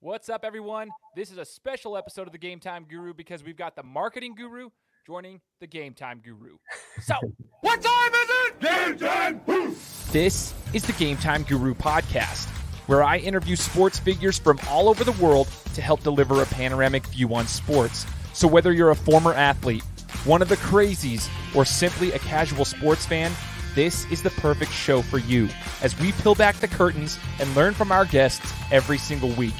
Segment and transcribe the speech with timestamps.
[0.00, 0.90] What's up, everyone?
[1.16, 4.36] This is a special episode of the Game Time Guru because we've got the marketing
[4.36, 4.68] guru
[5.04, 6.56] joining the Game Time Guru.
[7.02, 7.14] So,
[7.62, 8.60] What time is it?
[8.60, 9.74] Game time!
[10.12, 12.46] this is the Game Time Guru podcast,
[12.86, 17.04] where I interview sports figures from all over the world to help deliver a panoramic
[17.08, 18.06] view on sports.
[18.34, 19.82] So, whether you're a former athlete,
[20.24, 23.32] one of the crazies, or simply a casual sports fan,
[23.74, 25.48] this is the perfect show for you
[25.82, 29.54] as we peel back the curtains and learn from our guests every single week.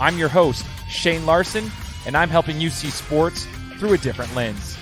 [0.00, 1.70] I'm your host, Shane Larson,
[2.06, 3.46] and I'm helping you see sports
[3.78, 4.78] through a different lens.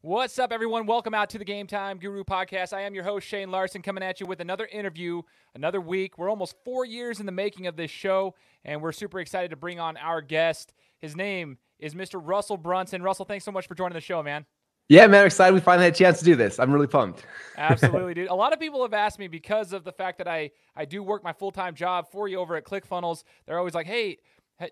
[0.00, 0.86] What's up, everyone?
[0.86, 2.72] Welcome out to the Game Time Guru podcast.
[2.72, 5.20] I am your host, Shane Larson, coming at you with another interview,
[5.54, 6.16] another week.
[6.16, 9.56] We're almost four years in the making of this show, and we're super excited to
[9.56, 10.72] bring on our guest.
[11.02, 12.20] His name is Mr.
[12.22, 13.02] Russell Brunson.
[13.02, 14.46] Russell, thanks so much for joining the show, man.
[14.88, 16.60] Yeah, man, I'm excited we finally had a chance to do this.
[16.60, 17.24] I'm really pumped.
[17.56, 18.28] Absolutely, dude.
[18.28, 21.02] A lot of people have asked me because of the fact that I I do
[21.02, 23.24] work my full time job for you over at ClickFunnels.
[23.46, 24.18] They're always like, "Hey,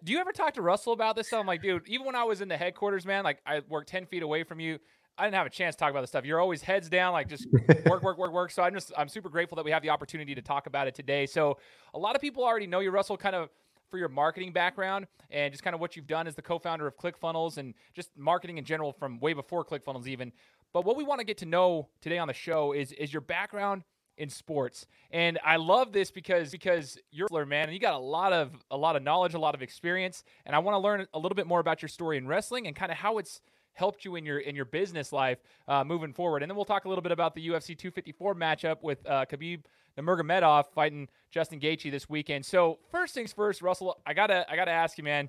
[0.05, 1.41] do you ever talk to Russell about this?" stuff?
[1.41, 1.89] I'm like, dude.
[1.89, 4.61] Even when I was in the headquarters, man, like I work ten feet away from
[4.61, 4.79] you.
[5.19, 6.25] I didn't have a chance to talk about this stuff.
[6.25, 7.47] You're always heads down, like just
[7.87, 8.51] work, work, work, work.
[8.51, 10.95] So I'm just I'm super grateful that we have the opportunity to talk about it
[10.95, 11.27] today.
[11.27, 11.59] So
[11.93, 13.51] a lot of people already know you, Russell, kind of
[13.91, 16.97] for your marketing background and just kind of what you've done as the co-founder of
[16.97, 20.33] ClickFunnels and just marketing in general from way before ClickFunnels even.
[20.73, 23.21] But what we want to get to know today on the show is is your
[23.21, 23.85] background
[24.17, 24.87] in sports.
[25.11, 28.53] And I love this because because you're a man and you got a lot of
[28.71, 31.35] a lot of knowledge, a lot of experience, and I want to learn a little
[31.35, 33.41] bit more about your story in wrestling and kind of how it's
[33.73, 36.43] helped you in your in your business life uh, moving forward.
[36.43, 39.63] And then we'll talk a little bit about the UFC 254 matchup with uh, Khabib
[39.99, 42.45] Nurmagomedov fighting Justin Gaethje this weekend.
[42.45, 45.29] So first things first, Russell, I gotta I gotta ask you, man.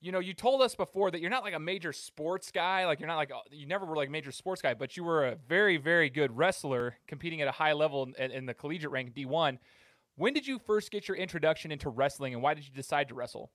[0.00, 2.84] You know, you told us before that you're not like a major sports guy.
[2.86, 5.28] Like you're not like you never were like a major sports guy, but you were
[5.28, 9.14] a very very good wrestler competing at a high level in, in the collegiate rank
[9.14, 9.58] D1.
[10.16, 13.14] When did you first get your introduction into wrestling, and why did you decide to
[13.14, 13.50] wrestle?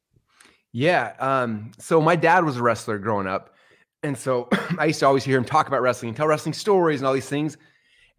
[0.71, 1.13] Yeah.
[1.19, 3.55] Um, so my dad was a wrestler growing up.
[4.03, 4.47] And so
[4.77, 7.13] I used to always hear him talk about wrestling and tell wrestling stories and all
[7.13, 7.57] these things.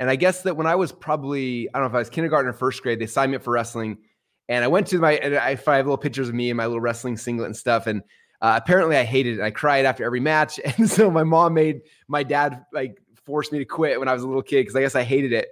[0.00, 2.48] And I guess that when I was probably, I don't know if I was kindergarten
[2.48, 3.98] or first grade, they signed me for wrestling.
[4.48, 6.64] And I went to my, and I, I have little pictures of me in my
[6.64, 7.86] little wrestling singlet and stuff.
[7.86, 8.02] And
[8.40, 9.36] uh, apparently I hated it.
[9.36, 10.58] And I cried after every match.
[10.78, 14.22] And so my mom made my dad like force me to quit when I was
[14.22, 15.48] a little kid because I guess I hated it.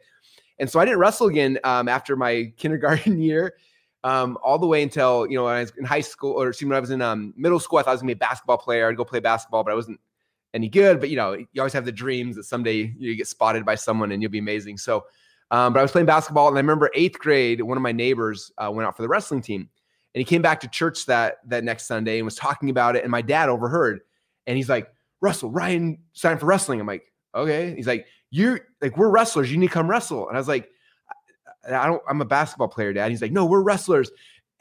[0.58, 3.54] And so I didn't wrestle again um, after my kindergarten year,
[4.02, 6.70] um, all the way until you know I was in high school, or excuse me,
[6.70, 7.78] when I was in um, middle school.
[7.78, 8.88] I thought I was gonna be a basketball player.
[8.88, 10.00] I'd go play basketball, but I wasn't
[10.54, 11.00] any good.
[11.00, 14.12] But you know, you always have the dreams that someday you get spotted by someone
[14.12, 14.78] and you'll be amazing.
[14.78, 15.04] So,
[15.50, 18.52] um, but I was playing basketball, and I remember eighth grade, one of my neighbors
[18.58, 19.68] uh, went out for the wrestling team,
[20.14, 23.02] and he came back to church that that next Sunday and was talking about it,
[23.02, 24.00] and my dad overheard,
[24.46, 28.96] and he's like, "Russell, Ryan signed for wrestling." I'm like, "Okay." He's like, "You're like
[28.96, 29.50] we're wrestlers.
[29.50, 30.68] You need to come wrestle." And I was like,
[31.66, 32.02] "I don't.
[32.08, 34.10] I'm a basketball player, Dad." He's like, "No, we're wrestlers."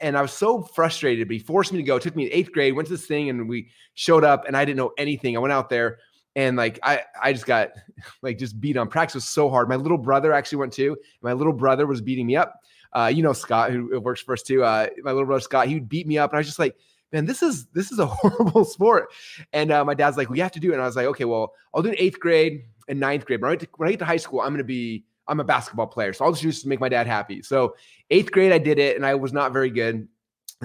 [0.00, 1.96] And I was so frustrated, but he forced me to go.
[1.96, 4.56] It took me to eighth grade, went to this thing, and we showed up, and
[4.56, 5.36] I didn't know anything.
[5.36, 5.98] I went out there,
[6.36, 7.70] and like I, I just got
[8.22, 8.88] like just beat on.
[8.88, 9.68] Practice was so hard.
[9.68, 10.96] My little brother actually went too.
[11.22, 12.60] My little brother was beating me up.
[12.92, 14.64] Uh, you know Scott, who works for us too.
[14.64, 16.76] Uh, my little brother Scott, he would beat me up, and I was just like,
[17.12, 19.12] man, this is this is a horrible sport.
[19.52, 20.74] And uh, my dad's like, we have to do it.
[20.74, 23.40] And I was like, okay, well, I'll do an eighth grade and ninth grade.
[23.40, 25.04] But when I, get to, when I get to high school, I'm going to be
[25.28, 27.42] I'm a basketball player, so I'll just this to make my dad happy.
[27.42, 27.76] So
[28.10, 29.94] eighth grade, I did it, and I was not very good.
[29.94, 30.08] And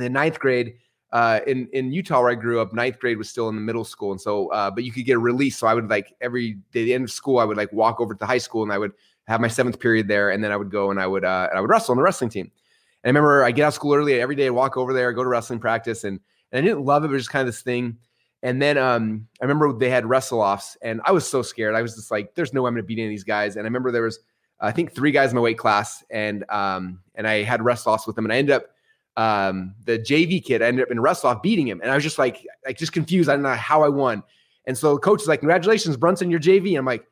[0.03, 0.75] then ninth grade,
[1.11, 3.83] uh, in in Utah where I grew up, ninth grade was still in the middle
[3.83, 5.57] school, and so uh, but you could get a release.
[5.57, 8.13] So I would like every day, the end of school, I would like walk over
[8.13, 8.93] to the high school, and I would
[9.27, 11.61] have my seventh period there, and then I would go and I would uh, I
[11.61, 12.51] would wrestle on the wrestling team.
[13.03, 15.11] And I remember I get out of school early every day, I'd walk over there,
[15.13, 16.19] go to wrestling practice, and
[16.51, 17.97] and I didn't love it, but it was just kind of this thing.
[18.43, 21.75] And then um, I remember they had wrestle offs, and I was so scared.
[21.75, 23.55] I was just like, "There's no way I'm going to beat any of these guys."
[23.55, 24.19] And I remember there was,
[24.63, 28.07] I think, three guys in my weight class, and um, and I had wrestle offs
[28.07, 28.65] with them, and I ended up
[29.15, 32.03] um, the JV kid I ended up in wrestle off beating him, and I was
[32.03, 33.29] just like, like just confused.
[33.29, 34.23] I don't know how I won.
[34.65, 37.05] And so the coach is like, "Congratulations, Brunson, you're JV." And I'm like,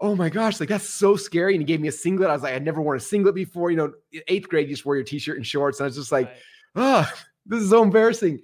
[0.00, 2.28] "Oh my gosh, like that's so scary!" And he gave me a singlet.
[2.28, 3.92] I was like, "I'd never worn a singlet before." You know,
[4.28, 7.06] eighth grade, you just wear your t-shirt and shorts, and I was just like, Right.
[7.06, 7.12] "Oh,
[7.46, 8.40] this is so embarrassing."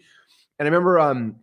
[0.58, 1.36] And I remember, um,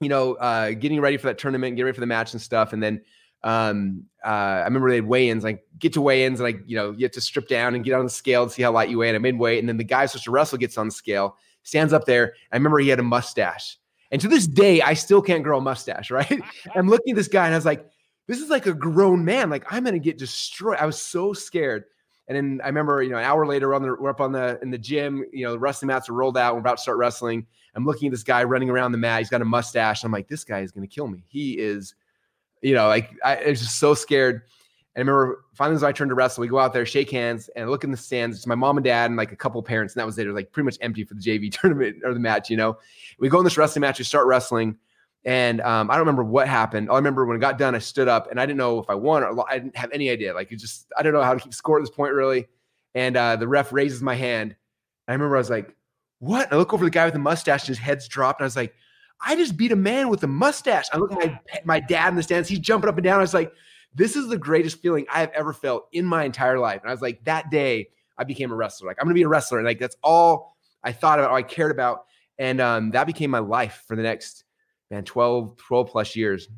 [0.00, 2.72] you know, uh, getting ready for that tournament, getting ready for the match and stuff,
[2.72, 3.02] and then
[3.44, 6.92] um uh I remember they had weigh-ins, like get to weigh-ins, and like you know,
[6.92, 8.98] you have to strip down and get on the scale to see how light you
[8.98, 9.08] weigh.
[9.08, 10.92] And I'm in weight, and then the guy who's supposed to wrestle gets on the
[10.92, 12.34] scale, stands up there.
[12.52, 13.78] I remember he had a mustache.
[14.10, 16.40] And to this day, I still can't grow a mustache, right?
[16.74, 17.88] I'm looking at this guy and I was like,
[18.26, 19.50] this is like a grown man.
[19.50, 20.78] Like I'm gonna get destroyed.
[20.78, 21.84] I was so scared.
[22.28, 24.32] And then I remember, you know, an hour later, we're, on the, we're up on
[24.32, 25.24] the in the gym.
[25.32, 26.54] You know, the wrestling mats are rolled out.
[26.54, 27.46] We're about to start wrestling.
[27.74, 29.20] I'm looking at this guy running around the mat.
[29.20, 30.02] He's got a mustache.
[30.02, 31.24] And I'm like, this guy is gonna kill me.
[31.26, 31.94] He is
[32.62, 34.42] you know, like I, I was just so scared.
[34.94, 37.48] And I remember finally, as I turned to wrestle, we go out there, shake hands,
[37.54, 38.36] and I look in the stands.
[38.36, 40.26] It's my mom and dad and like a couple parents, and that was it.
[40.26, 42.50] It was like pretty much empty for the JV tournament or the match.
[42.50, 42.78] You know,
[43.18, 44.76] we go in this wrestling match, we start wrestling,
[45.24, 46.88] and um, I don't remember what happened.
[46.88, 48.90] All I remember when it got done, I stood up, and I didn't know if
[48.90, 50.34] I won or I didn't have any idea.
[50.34, 52.48] Like it just, I don't know how to keep score at this point really.
[52.94, 54.56] And uh, the ref raises my hand.
[55.06, 55.76] I remember I was like,
[56.18, 58.40] "What?" And I look over the guy with the mustache, and his head's dropped.
[58.40, 58.74] And I was like,
[59.20, 62.16] "I just beat a man with a mustache." I look at my my dad in
[62.16, 62.48] the stands.
[62.48, 63.18] He's jumping up and down.
[63.18, 63.52] I was like
[63.94, 66.82] this is the greatest feeling I have ever felt in my entire life.
[66.82, 68.86] And I was like, that day I became a wrestler.
[68.86, 69.58] Like, I'm going to be a wrestler.
[69.58, 72.04] And like, that's all I thought about, all I cared about.
[72.38, 74.44] And um, that became my life for the next,
[74.90, 76.48] man, 12, 12 plus years.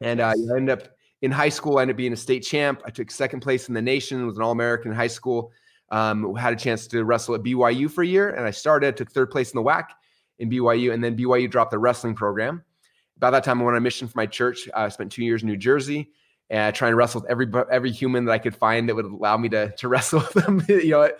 [0.00, 0.88] And uh, I ended up
[1.20, 2.82] in high school, I ended up being a state champ.
[2.86, 5.52] I took second place in the nation, was an All American in high school.
[5.90, 8.30] Um, had a chance to wrestle at BYU for a year.
[8.30, 9.88] And I started, took third place in the WAC
[10.38, 10.92] in BYU.
[10.92, 12.62] And then BYU dropped the wrestling program.
[13.16, 14.68] About that time, I went on a mission for my church.
[14.74, 16.10] I spent two years in New Jersey
[16.50, 19.36] and try and wrestle with every every human that I could find that would allow
[19.36, 20.64] me to to wrestle with them.
[20.68, 21.10] you know,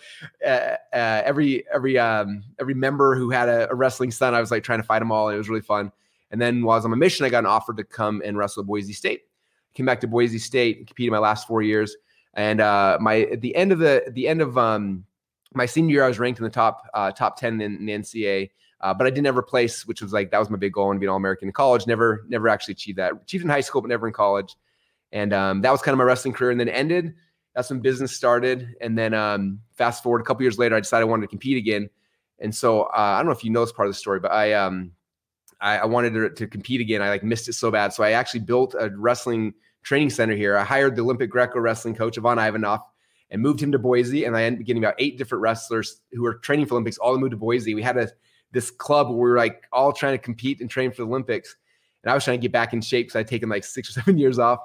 [0.47, 4.51] uh, uh, every every um, every member who had a, a, wrestling son, I was
[4.51, 5.29] like trying to fight them all.
[5.29, 5.93] It was really fun.
[6.31, 8.37] And then while I was on my mission, I got an offer to come and
[8.37, 9.23] wrestle Boise State.
[9.75, 11.97] Came back to Boise State, competed my last four years,
[12.35, 15.05] and uh, my at the end of the the end of um,
[15.55, 17.93] my senior year, I was ranked in the top uh, top ten in, in the
[17.93, 18.51] NCAA.
[18.81, 21.01] Uh, but I didn't ever place, which was like that was my big goal and
[21.01, 21.87] be an All American in college.
[21.87, 23.13] Never, never actually achieved that.
[23.23, 24.55] Achieved in high school, but never in college.
[25.11, 26.51] And um, that was kind of my wrestling career.
[26.51, 27.15] And then ended.
[27.55, 28.77] That's when business started.
[28.81, 31.57] And then um, fast forward a couple years later, I decided I wanted to compete
[31.57, 31.91] again.
[32.39, 34.31] And so uh, I don't know if you know this part of the story, but
[34.31, 34.93] I um,
[35.61, 37.03] I, I wanted to, to, compete again.
[37.03, 37.93] I like missed it so bad.
[37.93, 40.57] So I actually built a wrestling training center here.
[40.57, 42.81] I hired the Olympic Greco wrestling coach Ivan Ivanov
[43.31, 44.25] and moved him to Boise.
[44.25, 47.17] And I ended up getting about eight different wrestlers who were training for Olympics, all
[47.19, 47.75] moved to Boise.
[47.75, 48.09] We had a
[48.53, 51.57] this club where we were like all trying to compete and train for the Olympics.
[52.03, 53.93] And I was trying to get back in shape because I'd taken like six or
[54.01, 54.61] seven years off.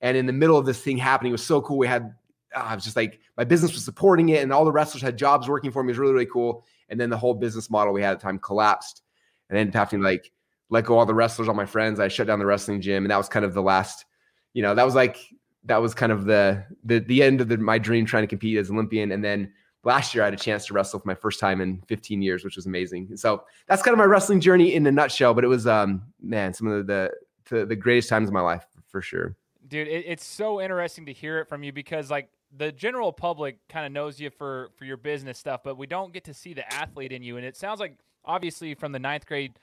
[0.00, 1.78] And in the middle of this thing happening, it was so cool.
[1.78, 2.14] We had,
[2.54, 5.16] uh, I was just like, my business was supporting it, and all the wrestlers had
[5.16, 5.88] jobs working for me.
[5.88, 6.64] It was really, really cool.
[6.88, 9.02] And then the whole business model we had at the time collapsed,
[9.48, 10.30] and then having to like
[10.68, 12.00] let go all the wrestlers, all my friends.
[12.00, 14.04] I shut down the wrestling gym, and that was kind of the last.
[14.52, 15.18] You know, that was like
[15.64, 18.58] that was kind of the the the end of the, my dream trying to compete
[18.58, 19.12] as an Olympian.
[19.12, 19.52] And then
[19.84, 22.44] last year I had a chance to wrestle for my first time in 15 years,
[22.44, 23.16] which was amazing.
[23.16, 25.34] So that's kind of my wrestling journey in a nutshell.
[25.34, 27.10] But it was um man, some of the
[27.50, 29.36] the, the greatest times of my life for sure
[29.68, 33.58] dude it, it's so interesting to hear it from you because like the general public
[33.68, 36.54] kind of knows you for for your business stuff but we don't get to see
[36.54, 39.58] the athlete in you and it sounds like obviously from the ninth grade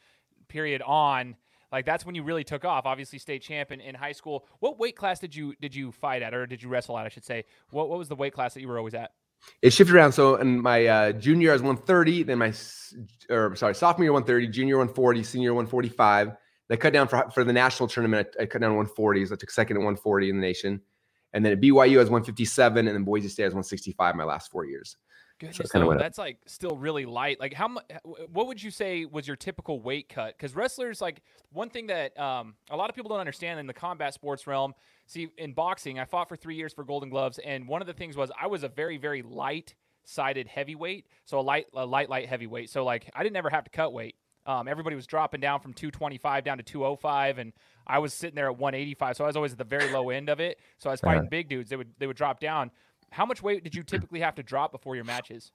[0.47, 1.35] period on
[1.71, 4.79] like that's when you really took off obviously state champ in, in high school what
[4.79, 7.25] weight class did you did you fight at or did you wrestle at i should
[7.25, 9.11] say what, what was the weight class that you were always at
[9.61, 12.53] it shifted around so in my uh, junior year i was 130 then my
[13.29, 16.35] or sorry sophomore year 130 junior 140 senior 145
[16.71, 18.29] they cut down for, for the national tournament.
[18.39, 19.33] I, I cut down 140s.
[19.33, 20.79] I took second at 140 in the nation.
[21.33, 22.87] And then at BYU, I was 157.
[22.87, 24.95] And then Boise State, I was 165 my last four years.
[25.37, 27.41] Goodness, so kind of that's like still really light.
[27.41, 27.83] Like how much?
[28.31, 30.37] What would you say was your typical weight cut?
[30.37, 33.73] Because wrestlers, like one thing that um, a lot of people don't understand in the
[33.73, 34.73] combat sports realm.
[35.11, 37.91] See, in boxing, I fought for three years for Golden Gloves, and one of the
[37.91, 39.75] things was I was a very, very light
[40.05, 41.05] sided heavyweight.
[41.25, 42.69] So a light, a light, light heavyweight.
[42.69, 44.15] So like I didn't ever have to cut weight.
[44.45, 47.51] Um, everybody was dropping down from 225 down to 205, and
[47.85, 49.17] I was sitting there at 185.
[49.17, 50.59] So I was always at the very low end of it.
[50.77, 51.69] So I was fighting big dudes.
[51.69, 52.71] They would they would drop down.
[53.11, 55.51] How much weight did you typically have to drop before your matches?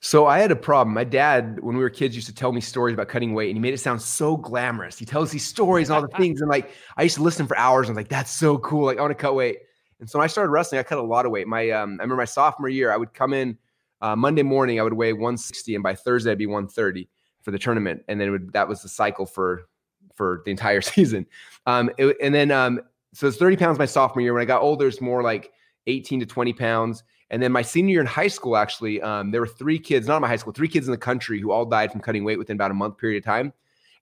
[0.00, 0.94] So I had a problem.
[0.94, 3.56] My dad, when we were kids, used to tell me stories about cutting weight, and
[3.56, 4.98] he made it sound so glamorous.
[4.98, 7.56] He tells these stories and all the things, and like I used to listen for
[7.56, 7.88] hours.
[7.88, 8.84] And I was like, "That's so cool!
[8.84, 9.58] Like I want to cut weight."
[10.00, 11.48] And so when I started wrestling, I cut a lot of weight.
[11.48, 13.56] My um, I remember my sophomore year, I would come in
[14.02, 17.08] uh, Monday morning, I would weigh 160, and by Thursday, I'd be 130
[17.42, 19.66] for the tournament, and then would, that was the cycle for
[20.14, 21.26] for the entire season.
[21.66, 22.80] Um, it, and then um,
[23.14, 24.34] so it's 30 pounds my sophomore year.
[24.34, 25.52] When I got older, it's more like
[25.86, 27.04] 18 to 20 pounds.
[27.30, 30.16] And then my senior year in high school, actually, um, there were three kids, not
[30.16, 32.38] in my high school, three kids in the country who all died from cutting weight
[32.38, 33.52] within about a month period of time.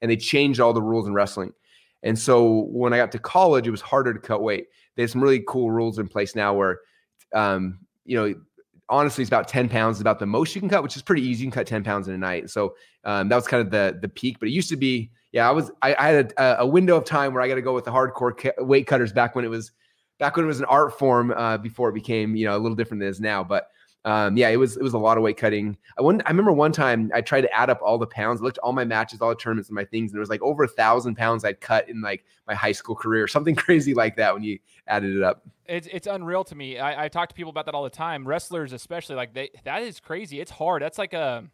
[0.01, 1.53] And they changed all the rules in wrestling.
[2.03, 4.67] And so when I got to college, it was harder to cut weight.
[4.95, 6.81] They There's some really cool rules in place now where,
[7.35, 8.35] um, you know,
[8.89, 11.23] honestly, it's about 10 pounds is about the most you can cut, which is pretty
[11.23, 11.45] easy.
[11.45, 12.51] You can cut 10 pounds in a night.
[12.51, 14.39] So um, that was kind of the the peak.
[14.39, 17.05] But it used to be, yeah, I was I, I had a, a, window of
[17.05, 19.49] time where I got to go with the hardcore ca- weight cutters back when it
[19.49, 19.73] was
[20.19, 22.77] back when it was an art form uh, before it became you know a little
[22.77, 23.45] different than it is now.
[23.45, 23.69] But
[24.07, 25.77] um, yeah, it was it was a lot of weight cutting.
[25.99, 28.45] I one I remember one time I tried to add up all the pounds, I
[28.45, 30.43] looked at all my matches, all the tournaments, and my things, and it was like
[30.43, 34.15] over a thousand pounds I'd cut in like my high school career, something crazy like
[34.17, 35.43] that when you added it up.
[35.67, 36.79] It's it's unreal to me.
[36.79, 38.27] I, I talk to people about that all the time.
[38.27, 40.41] Wrestlers, especially, like they that is crazy.
[40.41, 40.83] It's hard.
[40.83, 41.45] That's like a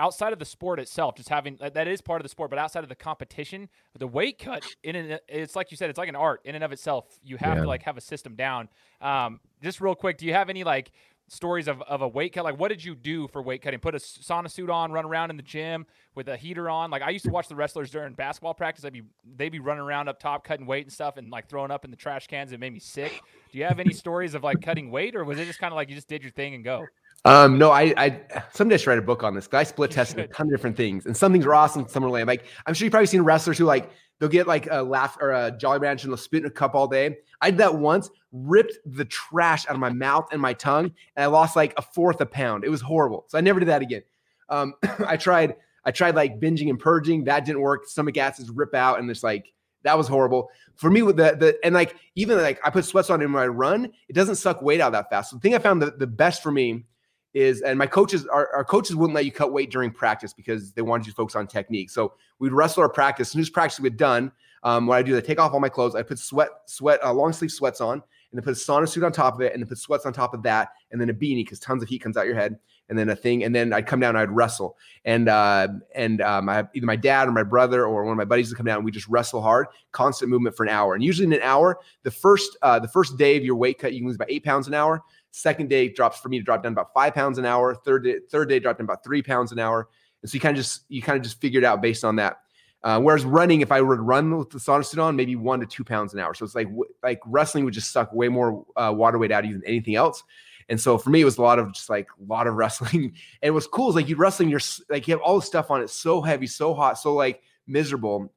[0.00, 2.82] outside of the sport itself, just having that is part of the sport, but outside
[2.82, 6.16] of the competition, the weight cut in and it's like you said, it's like an
[6.16, 7.04] art in and of itself.
[7.22, 7.62] You have yeah.
[7.62, 8.68] to like have a system down.
[9.00, 10.90] Um, just real quick, do you have any like
[11.28, 12.44] stories of, of a weight cut?
[12.44, 13.78] Like, what did you do for weight cutting?
[13.78, 16.90] Put a sauna suit on, run around in the gym with a heater on.
[16.90, 18.84] Like, I used to watch the wrestlers during basketball practice.
[18.84, 19.02] I'd be
[19.36, 21.90] they'd be running around up top, cutting weight and stuff, and like throwing up in
[21.90, 22.52] the trash cans.
[22.52, 23.20] It made me sick.
[23.52, 25.76] Do you have any stories of like cutting weight, or was it just kind of
[25.76, 26.86] like you just did your thing and go?
[27.24, 28.20] Um, no, I, I
[28.52, 30.52] someday I should write a book on this because I split tested a ton of
[30.52, 32.26] different things, and some things are awesome, some are lame.
[32.26, 35.32] Like I'm sure you've probably seen wrestlers who like they'll get like a laugh or
[35.32, 37.18] a Jolly Rancher and they'll spit in a cup all day.
[37.42, 41.24] I did that once, ripped the trash out of my mouth and my tongue, and
[41.24, 42.64] I lost like a fourth a pound.
[42.64, 43.26] It was horrible.
[43.28, 44.02] So I never did that again.
[44.48, 44.74] Um,
[45.06, 47.24] I tried, I tried like binging and purging.
[47.24, 47.86] That didn't work.
[47.86, 51.02] Stomach acids rip out, and it's like that was horrible for me.
[51.02, 54.14] With the the and like even like I put sweats on in my run, it
[54.14, 55.30] doesn't suck weight out that fast.
[55.30, 56.84] So the thing I found the, the best for me
[57.32, 60.72] is and my coaches our, our coaches wouldn't let you cut weight during practice because
[60.72, 61.90] they wanted you to focus on technique.
[61.90, 63.28] So we'd wrestle our practice.
[63.28, 64.32] As soon as practice was done
[64.62, 65.94] um, what i do is i take off all my clothes.
[65.94, 69.04] I put sweat sweat uh, long sleeve sweats on and then put a sauna suit
[69.04, 71.14] on top of it and then put sweats on top of that and then a
[71.14, 72.58] beanie because tons of heat comes out your head
[72.88, 76.48] and then a thing and then i'd come down i'd wrestle and uh, and um,
[76.48, 78.76] I, either my dad or my brother or one of my buddies would come down
[78.76, 81.78] and we just wrestle hard constant movement for an hour and usually in an hour
[82.02, 84.66] the first uh, the first day of your weight cut you lose about eight pounds
[84.66, 87.74] an hour Second day drops for me to drop down about five pounds an hour.
[87.74, 89.88] Third day, third day dropped down about three pounds an hour.
[90.22, 92.38] And so you kind of just you kind of just figured out based on that.
[92.82, 95.60] Uh, whereas running, if I were to run with the sauna suit on, maybe one
[95.60, 96.32] to two pounds an hour.
[96.32, 96.68] So it's like
[97.02, 99.96] like wrestling would just suck way more uh, water weight out of you than anything
[99.96, 100.22] else.
[100.70, 103.14] And so for me, it was a lot of just like a lot of wrestling.
[103.42, 105.82] And what's cool is like you wrestling, you're like you have all the stuff on
[105.82, 108.32] it, so heavy, so hot, so like miserable.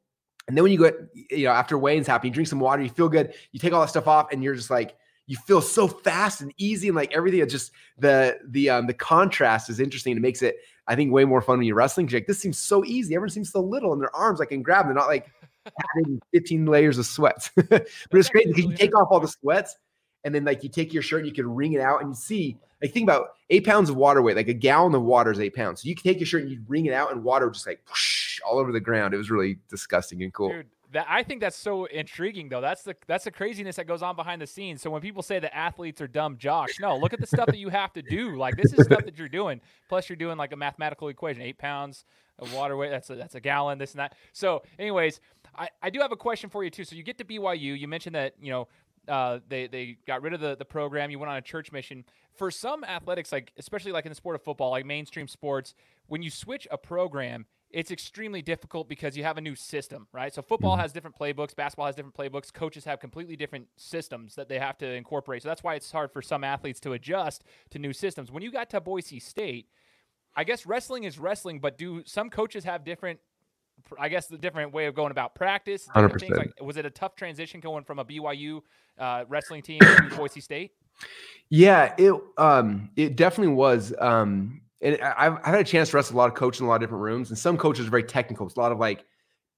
[0.47, 2.89] And then when you go, you know, after weigh-ins happen, you drink some water, you
[2.89, 5.87] feel good, you take all that stuff off, and you're just like you feel so
[5.87, 7.39] fast and easy and like everything.
[7.39, 10.17] It's just the the um the contrast is interesting.
[10.17, 12.07] It makes it I think way more fun when you're wrestling.
[12.07, 13.15] Like this seems so easy.
[13.15, 14.85] Everyone seems so little, and their arms I can grab.
[14.85, 15.27] They're not like
[15.95, 17.51] having 15 layers of sweats.
[17.55, 19.77] but it's great because you take off all the sweats
[20.23, 22.15] and then like you take your shirt and you can wring it out and you
[22.15, 25.39] see like think about eight pounds of water weight like a gallon of water is
[25.39, 27.49] eight pounds so you can take your shirt and you wring it out and water
[27.49, 31.07] just like whoosh, all over the ground it was really disgusting and cool Dude, that
[31.09, 32.61] I think that's so intriguing though.
[32.61, 34.81] That's the that's the craziness that goes on behind the scenes.
[34.81, 37.57] So when people say that athletes are dumb jocks, no, look at the stuff that
[37.57, 38.37] you have to do.
[38.37, 39.59] Like this is stuff that you're doing.
[39.89, 42.05] Plus you're doing like a mathematical equation, eight pounds
[42.39, 42.89] of water weight.
[42.89, 43.77] That's a, that's a gallon.
[43.77, 44.15] This and that.
[44.31, 45.19] So, anyways,
[45.55, 46.83] I, I do have a question for you too.
[46.83, 47.77] So you get to BYU.
[47.77, 48.67] You mentioned that you know
[49.07, 51.09] uh, they they got rid of the the program.
[51.09, 52.05] You went on a church mission.
[52.35, 55.73] For some athletics, like especially like in the sport of football, like mainstream sports,
[56.07, 60.33] when you switch a program, it's extremely difficult because you have a new system, right?
[60.33, 60.81] So football mm-hmm.
[60.81, 64.77] has different playbooks, basketball has different playbooks, coaches have completely different systems that they have
[64.77, 65.41] to incorporate.
[65.41, 68.31] So that's why it's hard for some athletes to adjust to new systems.
[68.31, 69.67] When you got to Boise State,
[70.35, 73.19] I guess wrestling is wrestling, but do some coaches have different
[73.97, 75.87] I guess the different way of going about practice.
[75.87, 76.37] Hundred percent.
[76.37, 78.61] Like, was it a tough transition going from a BYU
[78.99, 80.71] uh, wrestling team to Boise State?
[81.49, 83.93] Yeah, it um, it definitely was.
[83.99, 86.69] Um, and I've, I've had a chance to wrestle a lot of coaches in a
[86.69, 88.45] lot of different rooms, and some coaches are very technical.
[88.45, 89.05] It's a lot of like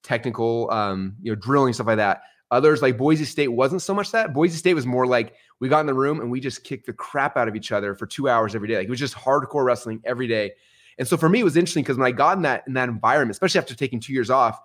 [0.02, 2.22] technical, um, you know, drilling stuff like that.
[2.52, 4.32] Others like Boise State wasn't so much that.
[4.32, 6.92] Boise State was more like we got in the room and we just kicked the
[6.92, 8.76] crap out of each other for two hours every day.
[8.76, 10.52] Like it was just hardcore wrestling every day.
[10.98, 12.88] And so for me, it was interesting because when I got in that in that
[12.88, 14.60] environment, especially after taking two years off,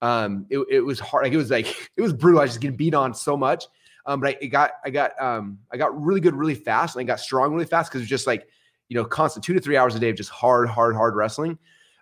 [0.00, 1.24] um, it, it was hard.
[1.24, 2.40] Like it was like it was brutal.
[2.40, 3.66] I was just getting beat on so much.
[4.06, 7.04] Um, but I got I got um I got really good really fast and I
[7.04, 8.48] got strong really fast because it was just like
[8.88, 11.58] you know, constant two to three hours a day of just hard, hard, hard wrestling.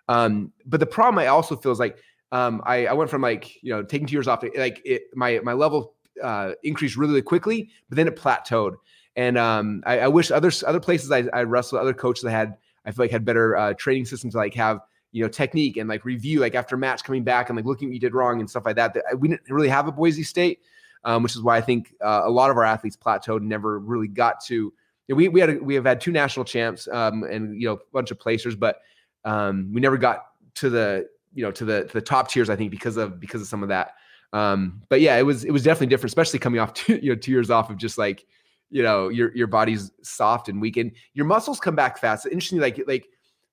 [0.07, 1.97] Um, but the problem I also feel is like
[2.31, 5.39] um, I, I went from like you know taking two years off, like it, my
[5.43, 8.75] my level uh, increased really, really quickly, but then it plateaued.
[9.15, 12.57] And um, I, I, wish other other places I, I wrestled, other coaches that had
[12.85, 14.79] I feel like had better uh, training systems, like have
[15.11, 17.93] you know technique and like review, like after match coming back and like looking what
[17.93, 18.93] you did wrong and stuff like that.
[18.93, 20.59] That we didn't really have a Boise State,
[21.03, 23.79] um, which is why I think uh, a lot of our athletes plateaued and never
[23.79, 24.73] really got to
[25.15, 27.79] we we had a, we have had two national champs um, and you know a
[27.93, 28.81] bunch of placers, but
[29.25, 32.49] um, we never got to the you know to the to the top tiers.
[32.49, 33.93] I think because of because of some of that.
[34.33, 37.15] Um, but yeah, it was it was definitely different, especially coming off two, you know
[37.15, 38.25] two years off of just like
[38.69, 42.25] you know your your body's soft and weak and your muscles come back fast.
[42.25, 43.07] Interestingly, like like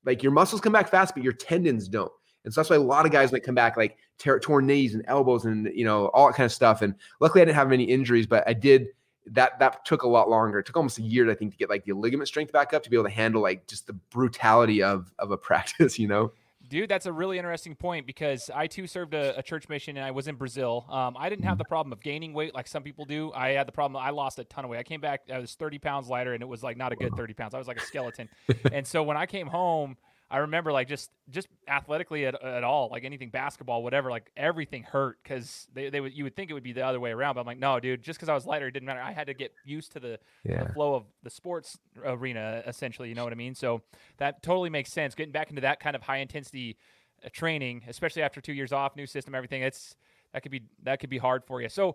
[0.05, 2.13] like your muscles come back fast, but your tendons don't.
[2.45, 4.95] And so that's why a lot of guys might come back like tear, torn knees
[4.95, 6.83] and elbows and you know all that kind of stuff.
[6.83, 8.89] And luckily, I didn't have any injuries, but I did
[9.27, 10.59] that that took a lot longer.
[10.59, 12.83] It took almost a year, I think, to get like the ligament strength back up
[12.83, 16.33] to be able to handle like just the brutality of of a practice, you know.
[16.67, 20.07] Dude, that's a really interesting point because I too served a, a church mission and
[20.07, 20.87] I was in Brazil.
[20.89, 23.31] Um, I didn't have the problem of gaining weight like some people do.
[23.35, 24.03] I had the problem.
[24.03, 24.79] I lost a ton of weight.
[24.79, 25.23] I came back.
[25.33, 27.55] I was 30 pounds lighter, and it was like not a good 30 pounds.
[27.55, 28.31] I was like a skeleton.
[28.73, 29.99] and so when I came home,
[30.35, 34.83] I remember like just just athletically at, at all, like anything basketball, whatever, like everything
[34.83, 37.35] hurt because they, they would you would think it would be the other way around,
[37.35, 39.01] but I'm like, no, dude, just because I was lighter, it didn't matter.
[39.01, 40.65] I had to get used to the, Yeah.
[40.65, 43.09] the flow of the sports arena, essentially.
[43.09, 43.55] You know what I mean?
[43.55, 43.83] So
[44.17, 45.15] that totally makes sense.
[45.15, 46.77] Getting back into that kind of high intensity
[47.25, 49.63] uh, training, especially after two years off, new system, everything.
[49.63, 49.95] It's
[50.33, 51.69] that could be that could be hard for you.
[51.69, 51.95] So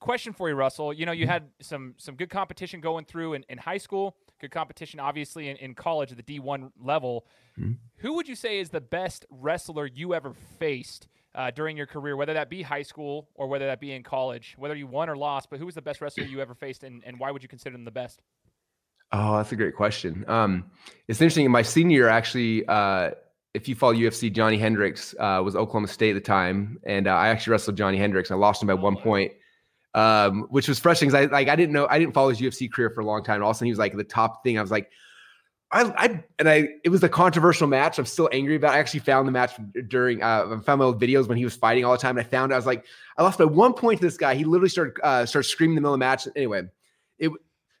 [0.00, 0.92] question for you, Russell.
[0.92, 4.50] You know, you had some some good competition going through in, in high school, good
[4.50, 7.26] competition obviously in, in college at the D one level.
[7.96, 12.16] Who would you say is the best wrestler you ever faced uh, during your career,
[12.16, 15.16] whether that be high school or whether that be in college, whether you won or
[15.16, 15.50] lost?
[15.50, 17.74] But who was the best wrestler you ever faced, and, and why would you consider
[17.74, 18.22] them the best?
[19.12, 20.24] Oh, that's a great question.
[20.28, 20.70] Um,
[21.08, 21.44] it's interesting.
[21.44, 23.10] In my senior year, actually, uh,
[23.54, 27.10] if you follow UFC, Johny Hendricks uh, was Oklahoma State at the time, and uh,
[27.10, 28.30] I actually wrestled Johny Hendricks.
[28.30, 29.32] I lost him by one point,
[29.94, 32.70] um, which was frustrating because I like I didn't know I didn't follow his UFC
[32.70, 33.36] career for a long time.
[33.36, 34.58] And all of a sudden, he was like the top thing.
[34.58, 34.90] I was like,
[35.72, 37.98] I, I and I it was a controversial match.
[37.98, 38.74] I'm still angry about.
[38.74, 38.76] It.
[38.76, 39.52] I actually found the match
[39.88, 42.18] during uh, I found my old videos when he was fighting all the time.
[42.18, 42.84] And I found I was like,
[43.16, 44.34] I lost by one point to this guy.
[44.34, 46.28] He literally started uh, started screaming in the middle of the match.
[46.36, 46.62] Anyway,
[47.18, 47.30] it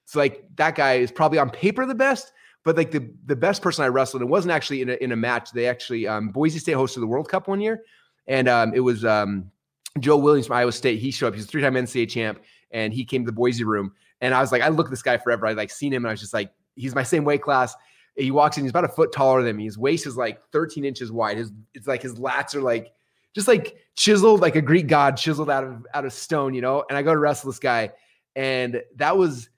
[0.04, 2.32] it's like that guy is probably on paper the best,
[2.64, 5.16] but like the the best person I wrestled, it wasn't actually in a, in a
[5.16, 5.52] match.
[5.52, 7.82] They actually um, Boise State hosted the World Cup one year,
[8.26, 9.50] and um, it was um,
[9.98, 11.00] Joe Williams from Iowa State.
[11.00, 11.34] He showed up.
[11.34, 13.92] He's a three time NCAA champ, and he came to the Boise room.
[14.20, 15.46] And I was like, I looked at this guy forever.
[15.46, 17.74] I like seen him, and I was just like, he's my same weight class.
[18.16, 18.64] He walks in.
[18.64, 19.64] He's about a foot taller than me.
[19.64, 21.36] His waist is like 13 inches wide.
[21.36, 22.92] His it's like his lats are like
[23.34, 26.84] just like chiseled, like a Greek god chiseled out of out of stone, you know.
[26.88, 27.92] And I go to wrestle this guy,
[28.36, 29.48] and that was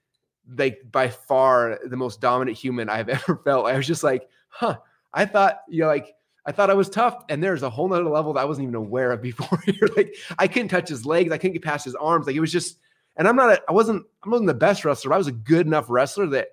[0.57, 3.67] like by far the most dominant human I've ever felt.
[3.67, 4.77] I was just like, huh.
[5.13, 8.03] I thought, you know, like I thought I was tough, and there's a whole nother
[8.03, 9.61] level that I wasn't even aware of before.
[9.65, 12.27] You're like, I couldn't touch his legs, I couldn't get past his arms.
[12.27, 12.77] Like it was just,
[13.15, 15.09] and I'm not, a, I wasn't, I wasn't the best wrestler.
[15.09, 16.49] But I was a good enough wrestler that,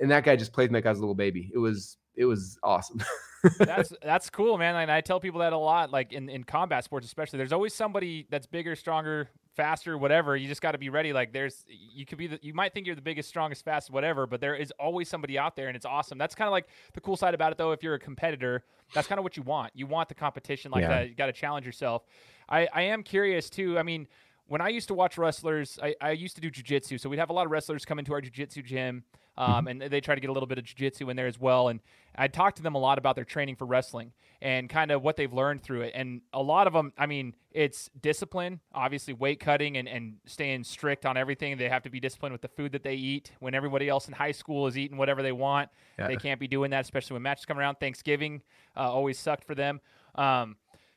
[0.00, 1.50] and that guy just played me like I was a little baby.
[1.52, 3.02] It was, it was awesome.
[3.58, 4.74] that's that's cool, man.
[4.74, 7.36] And I tell people that a lot, like in, in combat sports, especially.
[7.36, 9.28] There's always somebody that's bigger, stronger,
[9.58, 10.36] faster, whatever.
[10.36, 11.12] You just got to be ready.
[11.12, 14.26] Like there's, you could be, the, you might think you're the biggest, strongest, fastest, whatever,
[14.26, 16.16] but there is always somebody out there, and it's awesome.
[16.16, 17.72] That's kind of like the cool side about it, though.
[17.72, 18.62] If you're a competitor,
[18.94, 19.72] that's kind of what you want.
[19.74, 20.88] You want the competition like Yeah.
[20.88, 21.08] that.
[21.08, 22.04] You got to challenge yourself.
[22.48, 23.78] I I am curious too.
[23.78, 24.06] I mean.
[24.50, 26.98] When I used to watch wrestlers, I, I used to do jujitsu.
[26.98, 29.04] So we'd have a lot of wrestlers come into our jujitsu gym,
[29.36, 31.68] um, and they try to get a little bit of jujitsu in there as well.
[31.68, 31.80] And
[32.18, 35.16] I talked to them a lot about their training for wrestling and kind of what
[35.16, 35.92] they've learned through it.
[35.94, 40.64] And a lot of them, I mean, it's discipline, obviously weight cutting and, and staying
[40.64, 41.56] strict on everything.
[41.56, 43.32] They have to be disciplined with the food that they eat.
[43.38, 46.08] When everybody else in high school is eating whatever they want, Yeah.
[46.08, 47.76] they can't be doing that, especially when matches come around.
[47.76, 48.42] Thanksgiving
[48.76, 49.80] uh, always sucked for them.
[50.16, 50.56] Um,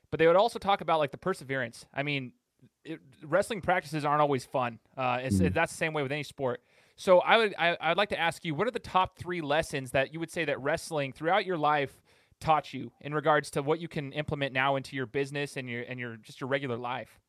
[0.10, 1.86] but they would also talk about like the perseverance.
[1.93, 2.34] I mean,
[2.84, 4.79] it, wrestling practices aren't always fun.
[4.97, 5.53] Uh, it's, Mhm.
[5.53, 6.62] that's the same way with any sport.
[7.01, 9.89] So I would I, I'd like to ask you, what are the top three lessons
[9.89, 11.99] that you would say that wrestling throughout your life
[12.39, 15.81] taught you in regards to what you can implement now into your business and your
[15.81, 17.19] and your just your regular life?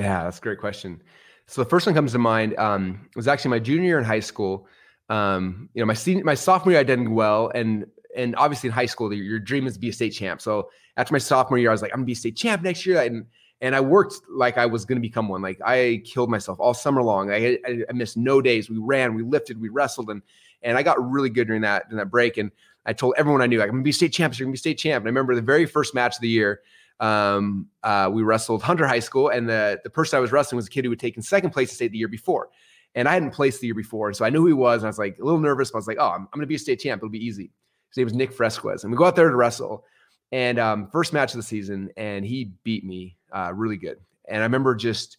[0.00, 1.00] Yeah, that's a great question.
[1.46, 4.18] So the first one comes to mind um, was actually my junior year in high
[4.18, 4.66] school.
[5.08, 8.72] Um, you know, my senior, my sophomore year, I did well, and and obviously in
[8.72, 10.40] high school, your, your dream is to be a state champ.
[10.40, 12.84] So after my sophomore year, I was like, I'm gonna be a state champ next
[12.84, 13.26] year, and
[13.60, 15.42] and I worked like I was gonna become one.
[15.42, 17.30] Like I killed myself all summer long.
[17.30, 18.70] I I, I missed no days.
[18.70, 20.22] We ran, we lifted, we wrestled, and
[20.62, 22.36] and I got really good during that during that break.
[22.38, 22.50] And
[22.86, 24.38] I told everyone I knew, I'm gonna be state champ.
[24.38, 25.02] You're gonna be state champ.
[25.02, 26.60] And I remember the very first match of the year
[27.00, 30.66] um, uh, we wrestled Hunter High School, and the the person I was wrestling was
[30.66, 32.50] a kid who had taken second place in state the year before,
[32.94, 34.86] and I hadn't placed the year before, and so I knew who he was, and
[34.86, 36.46] I was like a little nervous, but I was like, oh, I'm, I'm going to
[36.46, 37.50] be a state champ, it'll be easy.
[37.88, 39.84] His name was Nick Fresquez, and we go out there to wrestle,
[40.30, 44.38] and um, first match of the season, and he beat me uh, really good, and
[44.38, 45.18] I remember just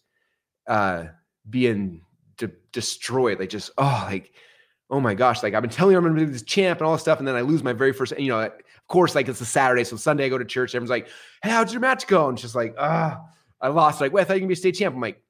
[0.66, 1.06] uh,
[1.48, 2.02] being
[2.36, 4.32] de- destroyed, like just oh, like
[4.90, 6.86] oh my gosh, like I've been telling you I'm going to be this champ and
[6.86, 8.52] all this stuff, and then I lose my very first, you know, of
[8.88, 11.08] course, like it's a Saturday, so Sunday I go to church, everyone's like
[11.42, 12.28] hey, how'd your match go?
[12.28, 13.20] And she's like, ah,
[13.60, 14.00] I lost.
[14.00, 14.94] Like, wait, I thought you gonna be a state champ.
[14.94, 15.22] I'm like,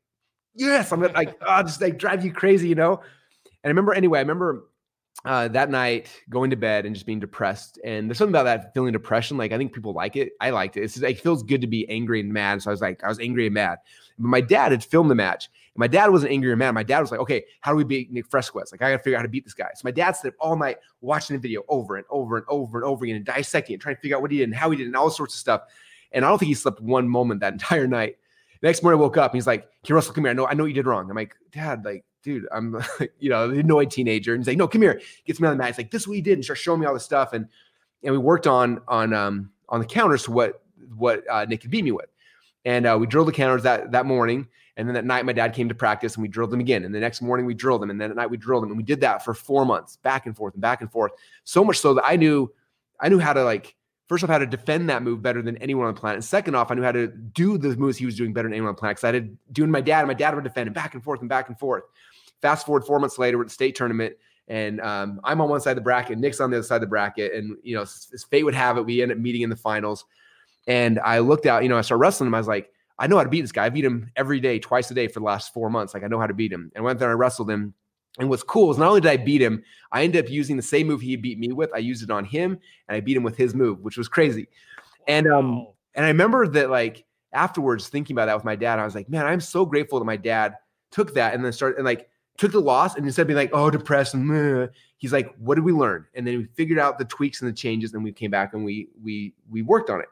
[0.54, 3.00] yes, I'm gonna like, ah, just like drive you crazy, you know?
[3.44, 4.64] And I remember anyway, I remember
[5.24, 7.78] uh, that night going to bed and just being depressed.
[7.84, 9.36] And there's something about that feeling depression.
[9.36, 10.32] Like, I think people like it.
[10.40, 10.82] I liked it.
[10.82, 12.62] Just, it feels good to be angry and mad.
[12.62, 13.78] So I was like, I was angry and mad.
[14.18, 15.48] But my dad had filmed the match.
[15.74, 16.72] And my dad wasn't angry or mad.
[16.72, 18.72] My dad was like, okay, how do we beat Nick Fresquez?
[18.72, 19.68] Like, I got to figure out how to beat this guy.
[19.74, 22.84] So my dad stayed all night watching the video over and over and over and
[22.84, 24.76] over again and dissecting it, trying to figure out what he did and how he
[24.76, 25.62] did and all sorts of stuff.
[26.10, 28.16] And I don't think he slept one moment that entire night.
[28.60, 30.30] The next morning I woke up and he's like, Okay, Russell, come here.
[30.30, 31.08] I know, I know you did wrong.
[31.08, 32.82] I'm like, Dad, like, dude, I'm
[33.18, 34.34] you know, the annoyed teenager.
[34.34, 35.00] And he's like, No, come here.
[35.24, 35.68] Gets me on the mat.
[35.68, 37.32] He's like, This is what you did, and starts showing me all this stuff.
[37.32, 37.48] And
[38.02, 40.62] and we worked on on um on the counters what
[40.96, 42.08] what uh, Nick could beat me with.
[42.64, 44.48] And uh, we drilled the counters that that morning.
[44.76, 46.84] And then that night, my dad came to practice and we drilled them again.
[46.84, 47.90] And the next morning, we drilled them.
[47.90, 48.70] And then at night, we drilled them.
[48.70, 51.12] And we did that for four months, back and forth and back and forth.
[51.44, 52.50] So much so that I knew,
[52.98, 53.76] I knew how to like,
[54.12, 56.16] first off, how to defend that move better than anyone on the planet.
[56.16, 58.52] And second off, I knew how to do the moves he was doing better than
[58.52, 58.98] anyone on the planet.
[58.98, 61.20] Because I had doing my dad, and my dad would defend him back and forth
[61.20, 61.84] and back and forth.
[62.42, 64.14] Fast forward four months later, we're at the state tournament,
[64.48, 66.80] and um, I'm on one side of the bracket, Nick's on the other side of
[66.82, 69.48] the bracket, and you know, as fate would have it, we end up meeting in
[69.48, 70.04] the finals.
[70.66, 72.34] And I looked out, you know, I started wrestling him.
[72.34, 73.64] I was like, I know how to beat this guy.
[73.64, 75.94] I beat him every day, twice a day for the last four months.
[75.94, 76.70] Like I know how to beat him.
[76.74, 77.72] And went there and I wrestled him.
[78.18, 80.62] And what's cool is not only did I beat him, I ended up using the
[80.62, 81.70] same move he beat me with.
[81.74, 84.48] I used it on him and I beat him with his move, which was crazy.
[85.08, 88.84] And um, and I remember that like afterwards thinking about that with my dad, I
[88.84, 90.56] was like, man, I'm so grateful that my dad
[90.90, 93.50] took that and then started and like took the loss and instead of being like,
[93.52, 94.66] oh, depressed and meh,
[94.98, 96.06] he's like, what did we learn?
[96.14, 98.64] And then we figured out the tweaks and the changes, and we came back and
[98.64, 100.08] we we we worked on it.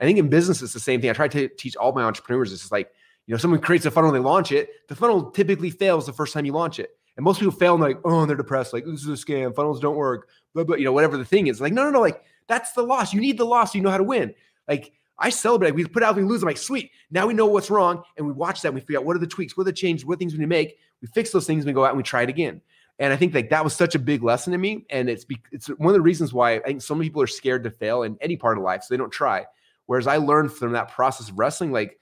[0.00, 1.10] I think in business it's the same thing.
[1.10, 2.52] I try to teach all my entrepreneurs.
[2.52, 2.90] It's like,
[3.26, 4.70] you know, someone creates a funnel, and they launch it.
[4.88, 6.90] The funnel typically fails the first time you launch it.
[7.16, 8.72] And most people fail and like, oh, they're depressed.
[8.72, 9.54] Like, this is a scam.
[9.54, 10.28] Funnels don't work.
[10.54, 11.60] But, blah, you know, whatever the thing is.
[11.60, 12.00] Like, no, no, no.
[12.00, 13.14] Like, that's the loss.
[13.14, 14.34] You need the loss so you know how to win.
[14.68, 15.74] Like, I celebrate.
[15.74, 16.42] We put out, we lose.
[16.42, 16.90] I'm like, sweet.
[17.10, 18.02] Now we know what's wrong.
[18.16, 18.68] And we watch that.
[18.68, 20.38] And we figure out what are the tweaks, what are the changes, what things we
[20.38, 20.78] need to make.
[21.00, 22.60] We fix those things and we go out and we try it again.
[22.98, 24.86] And I think like that was such a big lesson to me.
[24.90, 27.64] And it's it's one of the reasons why I think so many people are scared
[27.64, 28.82] to fail in any part of life.
[28.82, 29.46] So they don't try.
[29.86, 31.98] Whereas I learned from that process of wrestling, like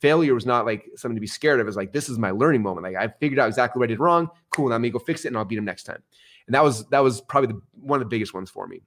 [0.00, 1.66] failure was not like something to be scared of.
[1.66, 2.84] It's like this is my learning moment.
[2.84, 4.28] Like I figured out exactly what I did wrong.
[4.50, 4.68] Cool.
[4.68, 6.02] Now I'm gonna go fix it and I'll beat him next time.
[6.46, 8.82] And that was that was probably the, one of the biggest ones for me.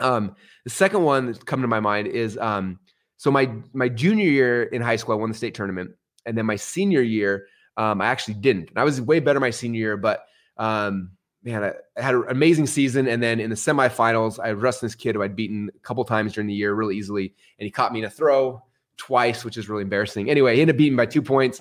[0.00, 2.78] Um, the second one that's come to my mind is um,
[3.16, 5.92] so my my junior year in high school, I won the state tournament,
[6.26, 8.70] and then my senior year, um, I actually didn't.
[8.70, 10.24] And I was way better my senior year, but
[10.56, 11.10] um,
[11.44, 13.06] man, I, I had an amazing season.
[13.06, 16.32] And then in the semifinals, I wrestled this kid who I'd beaten a couple times
[16.32, 17.34] during the year really easily.
[17.58, 18.62] And he caught me in a throw
[18.96, 20.30] twice, which is really embarrassing.
[20.30, 21.60] Anyway, he ended up beating by two points.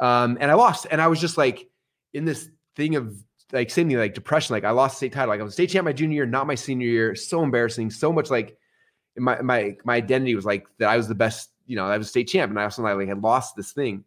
[0.00, 0.86] Um, and I lost.
[0.90, 1.68] And I was just like
[2.12, 3.16] in this thing of
[3.52, 4.54] like same thing, like depression.
[4.54, 5.28] Like I lost state title.
[5.28, 7.14] Like I was state champ my junior year, not my senior year.
[7.14, 7.90] So embarrassing.
[7.90, 8.56] So much like
[9.16, 12.08] my my my identity was like that I was the best, you know, I was
[12.08, 12.50] state champ.
[12.50, 14.04] And I also like had lost this thing.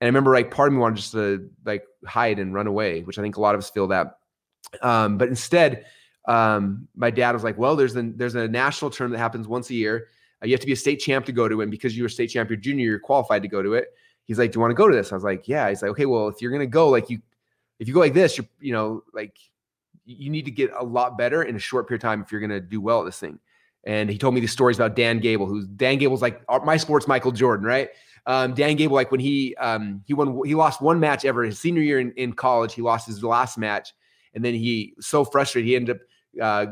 [0.00, 3.02] And I remember like part of me wanted just to like hide and run away,
[3.02, 4.18] which I think a lot of us feel that
[4.82, 5.86] um, but instead,
[6.26, 9.70] um, my dad was like, "Well, there's a there's a national term that happens once
[9.70, 10.08] a year.
[10.42, 11.64] You have to be a state champ to go to it.
[11.64, 13.88] And because you were state champ your junior, you're qualified to go to it."
[14.24, 15.90] He's like, "Do you want to go to this?" I was like, "Yeah." He's like,
[15.92, 17.20] "Okay, well, if you're gonna go, like you,
[17.78, 19.36] if you go like this, you're you know like
[20.04, 22.40] you need to get a lot better in a short period of time if you're
[22.40, 23.38] gonna do well at this thing."
[23.84, 27.06] And he told me these stories about Dan Gable, who's Dan Gable's like my sports
[27.06, 27.90] Michael Jordan, right?
[28.26, 31.58] Um, Dan Gable, like when he um, he won, he lost one match ever his
[31.58, 32.72] senior year in, in college.
[32.72, 33.92] He lost his last match
[34.34, 36.02] and then he so frustrated he ended up
[36.42, 36.66] uh,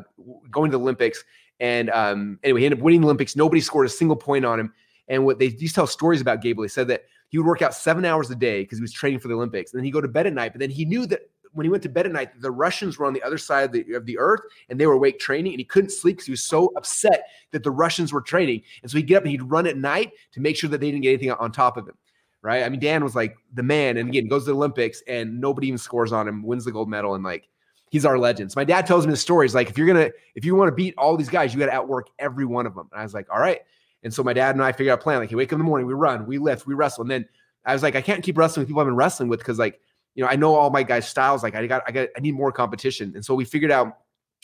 [0.51, 1.25] going to the Olympics.
[1.63, 3.37] And um, anyway, he ended up winning the Olympics.
[3.37, 4.75] Nobody scored a single point on him.
[5.07, 7.63] And what they used to tell stories about Gable, they said that he would work
[7.63, 9.73] out seven hours a day because he was training for the Olympics.
[9.73, 10.53] And then he'd go to bed at night.
[10.53, 11.21] But then he knew that
[11.53, 13.73] when he went to bed at night, the Russians were on the other side of
[13.73, 15.53] the, of the earth and they were awake training.
[15.53, 18.63] And he couldn't sleep because he was so upset that the Russians were training.
[18.83, 20.91] And so he'd get up and he'd run at night to make sure that they
[20.91, 21.95] didn't get anything on top of him.
[22.43, 22.65] Right.
[22.65, 23.99] I mean, Dan was like the man.
[23.99, 26.89] And again, goes to the Olympics and nobody even scores on him, wins the gold
[26.89, 27.15] medal.
[27.15, 27.49] And like,
[27.93, 28.57] he's our legends.
[28.57, 30.95] My dad tells me the stories like if you're gonna if you want to beat
[30.97, 32.89] all these guys, you got to outwork every one of them.
[32.91, 33.61] And I was like, all right.
[34.03, 35.21] And so my dad and I figured out a plan.
[35.21, 37.29] Like, he wake up in the morning, we run, we lift, we wrestle, and then
[37.65, 39.79] I was like, I can't keep wrestling with people I've been wrestling with because like
[40.15, 41.43] you know I know all my guys' styles.
[41.43, 43.13] Like I got I got I need more competition.
[43.15, 43.99] And so we figured out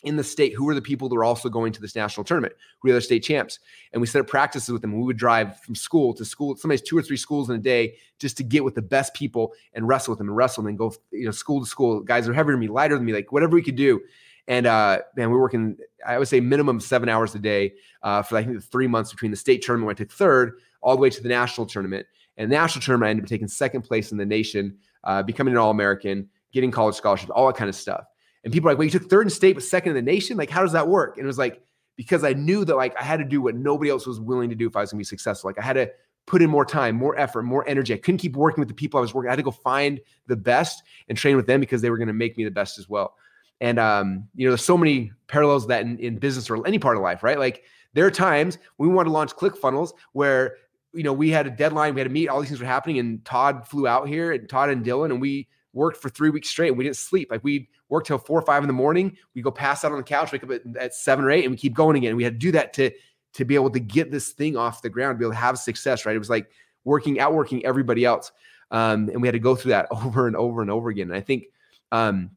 [0.04, 2.54] in the state who are the people that are also going to this national tournament,
[2.78, 3.58] who are the state champs.
[3.92, 4.96] And we set up practices with them.
[4.96, 7.96] We would drive from school to school, sometimes two or three schools in a day,
[8.20, 10.76] just to get with the best people and wrestle with them and wrestle and then
[10.76, 12.00] go, you know, school to school.
[12.00, 14.00] Guys are heavier than me, lighter than me, like whatever we could do.
[14.46, 18.22] And uh, man, we are working, I would say minimum seven hours a day uh,
[18.22, 20.94] for I think the three months between the state tournament when I took third all
[20.94, 22.06] the way to the national tournament.
[22.36, 25.52] And the national tournament, I ended up taking second place in the nation, uh, becoming
[25.54, 28.04] an All-American, getting college scholarships, all that kind of stuff.
[28.44, 30.36] And people are like, well, you took third in state but second in the nation.
[30.36, 31.16] Like, how does that work?
[31.16, 31.62] And it was like,
[31.96, 34.54] because I knew that like I had to do what nobody else was willing to
[34.54, 35.48] do if I was gonna be successful.
[35.48, 35.90] Like I had to
[36.26, 37.92] put in more time, more effort, more energy.
[37.92, 39.28] I couldn't keep working with the people I was working.
[39.28, 42.12] I had to go find the best and train with them because they were gonna
[42.12, 43.16] make me the best as well.
[43.60, 46.96] And um, you know, there's so many parallels that in, in business or any part
[46.96, 47.38] of life, right?
[47.38, 50.56] Like there are times we want to launch ClickFunnels where
[50.92, 53.00] you know we had a deadline, we had to meet, all these things were happening,
[53.00, 56.48] and Todd flew out here, and Todd and Dylan, and we worked for three weeks
[56.48, 56.76] straight.
[56.76, 57.28] We didn't sleep.
[57.32, 59.16] Like we work till four or five in the morning.
[59.34, 61.50] We go pass out on the couch, wake up at, at seven or eight, and
[61.50, 62.16] we keep going again.
[62.16, 62.90] We had to do that to
[63.34, 66.06] to be able to get this thing off the ground, be able to have success.
[66.06, 66.16] Right?
[66.16, 66.50] It was like
[66.84, 68.32] working, outworking everybody else,
[68.70, 71.08] um, and we had to go through that over and over and over again.
[71.08, 71.44] And I think
[71.92, 72.30] um,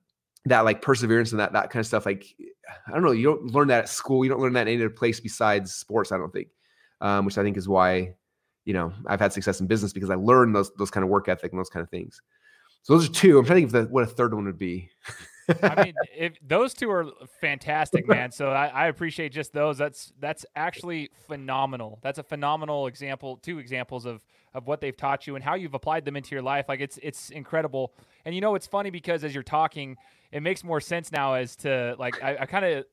[0.45, 2.05] that like perseverance and that that kind of stuff.
[2.05, 2.35] Like
[2.87, 4.23] I don't know, you don't learn that at school.
[4.23, 6.11] You don't learn that in any other place besides sports.
[6.11, 6.49] I don't think,
[7.01, 8.15] um, which I think is why
[8.65, 11.27] you know I've had success in business because I learned those those kind of work
[11.27, 12.21] ethic and those kind of things.
[12.83, 13.37] So those are two.
[13.37, 14.89] I'm trying to think of the, what a third one would be.
[15.63, 17.07] I mean, if those two are
[17.39, 18.31] fantastic, man.
[18.31, 19.77] So I, I, appreciate just those.
[19.77, 21.99] That's that's actually phenomenal.
[22.01, 23.37] That's a phenomenal example.
[23.37, 26.41] Two examples of of what they've taught you and how you've applied them into your
[26.41, 26.65] life.
[26.67, 27.93] Like it's it's incredible.
[28.25, 29.97] And you know, it's funny because as you're talking,
[30.31, 32.85] it makes more sense now as to like I, I kind of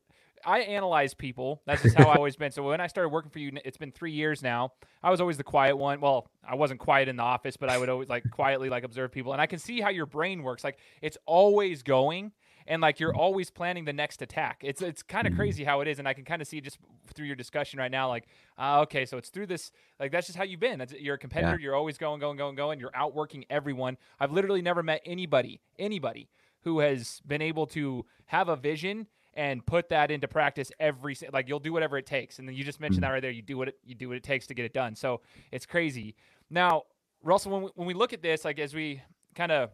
[0.44, 1.62] I analyze people.
[1.66, 2.51] That's just how I always been.
[2.51, 4.73] So when I started working for you, it's been three years now.
[5.03, 6.01] I was always the quiet one.
[6.01, 9.12] Well, I wasn't quiet in the office, but I would always like quietly like observe
[9.12, 10.64] people, and I can see how your brain works.
[10.64, 12.33] Like it's always going,
[12.68, 14.61] and like you're always planning the next attack.
[14.62, 15.40] It's it's kind of mm-hmm.
[15.40, 16.78] crazy how it is, and I can kind of see just
[17.14, 18.09] through your discussion right now.
[18.09, 18.28] Like,
[18.59, 19.72] uh, okay, so it's through this.
[19.98, 20.78] Like that's just how you've been.
[20.78, 21.59] That's, you're a competitor.
[21.59, 21.64] Yeah.
[21.64, 22.78] You're always going, going, going, going.
[22.78, 23.96] You're outworking everyone.
[24.20, 26.28] I've literally never met anybody, anybody
[26.62, 31.48] who has been able to have a vision and put that into practice every like
[31.48, 33.12] you'll do whatever it takes and then you just mentioned that mm.
[33.12, 34.96] right there you do what it, you do what it takes to get it done
[34.96, 35.20] so
[35.52, 36.16] it's crazy
[36.50, 36.83] now
[37.22, 39.00] russell when we, when we look at this like as we
[39.37, 39.70] kind of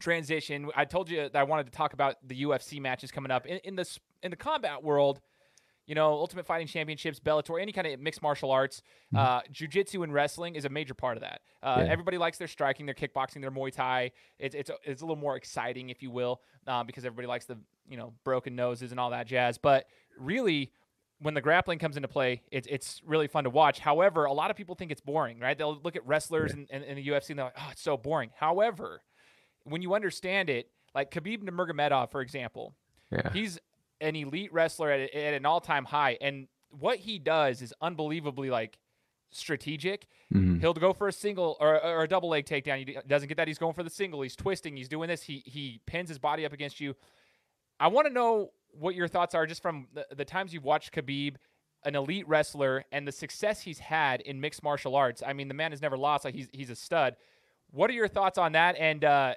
[0.00, 3.46] transition i told you that i wanted to talk about the ufc matches coming up
[3.46, 5.20] in, in the in the combat world
[5.90, 8.80] you know, Ultimate Fighting Championships, Bellator, any kind of mixed martial arts,
[9.12, 9.16] mm-hmm.
[9.16, 11.40] uh, jiu-jitsu and wrestling is a major part of that.
[11.64, 11.90] Uh, yeah.
[11.90, 14.12] Everybody likes their striking, their kickboxing, their Muay Thai.
[14.38, 17.58] It's it's it's a little more exciting, if you will, uh, because everybody likes the
[17.88, 19.58] you know broken noses and all that jazz.
[19.58, 19.86] But
[20.16, 20.70] really,
[21.18, 23.80] when the grappling comes into play, it's it's really fun to watch.
[23.80, 25.58] However, a lot of people think it's boring, right?
[25.58, 26.76] They'll look at wrestlers yeah.
[26.76, 28.30] in, in, in the UFC and they're like, oh, it's so boring.
[28.36, 29.02] However,
[29.70, 32.74] when you understand it, like Khabib Nurmagomedov, for example,
[33.10, 33.32] yeah.
[33.32, 33.58] he's
[34.00, 38.78] an elite wrestler at, at an all-time high, and what he does is unbelievably like
[39.30, 40.06] strategic.
[40.32, 40.60] Mm-hmm.
[40.60, 42.78] He'll go for a single or, or, a double leg takedown.
[42.78, 43.48] He doesn't get that.
[43.48, 44.22] He's going for the single.
[44.22, 44.76] He's twisting.
[44.76, 45.22] He's doing this.
[45.22, 46.94] He he pins his body up against you.
[47.78, 50.92] I want to know what your thoughts are just from the, the times you've watched
[50.92, 51.36] Khabib,
[51.84, 55.22] an elite wrestler, and the success he's had in mixed martial arts.
[55.26, 56.24] I mean, the man has never lost.
[56.24, 57.16] Like he's he's a stud.
[57.72, 58.76] What are your thoughts on that?
[58.78, 59.34] And uh,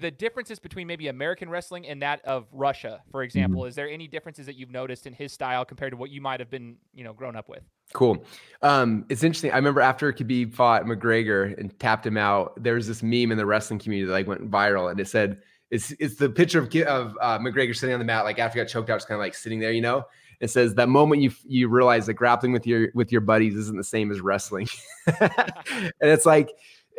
[0.00, 3.68] the differences between maybe American wrestling and that of Russia, for example, mm-hmm.
[3.68, 6.40] is there any differences that you've noticed in his style compared to what you might
[6.40, 7.62] have been, you know, grown up with?
[7.92, 8.24] Cool.
[8.62, 9.52] Um, it's interesting.
[9.52, 13.36] I remember after Khabib fought McGregor and tapped him out, there was this meme in
[13.36, 15.38] the wrestling community that like went viral, and it said
[15.70, 18.64] it's it's the picture of of uh, McGregor sitting on the mat, like after he
[18.64, 20.04] got choked out, just kind of like sitting there, you know.
[20.40, 23.76] It says that moment you you realize that grappling with your with your buddies isn't
[23.76, 24.68] the same as wrestling,
[25.20, 26.50] and it's like,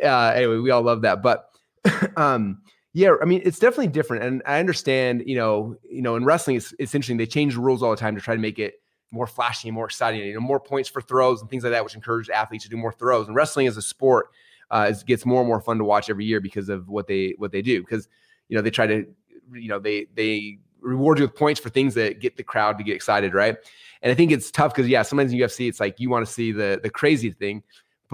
[0.02, 1.50] uh, anyway, we all love that, but
[2.16, 2.62] um
[2.94, 5.24] yeah, I mean, it's definitely different, and I understand.
[5.26, 7.16] You know, you know, in wrestling, it's, it's interesting.
[7.16, 8.74] They change the rules all the time to try to make it
[9.10, 10.20] more flashy and more exciting.
[10.20, 12.76] You know, more points for throws and things like that, which encourage athletes to do
[12.76, 13.26] more throws.
[13.26, 14.28] And wrestling as a sport
[14.70, 17.34] uh, is, gets more and more fun to watch every year because of what they
[17.36, 17.80] what they do.
[17.80, 18.08] Because
[18.48, 19.04] you know, they try to,
[19.52, 22.84] you know, they they reward you with points for things that get the crowd to
[22.84, 23.56] get excited, right?
[24.02, 26.32] And I think it's tough because yeah, sometimes in UFC, it's like you want to
[26.32, 27.64] see the the crazy thing,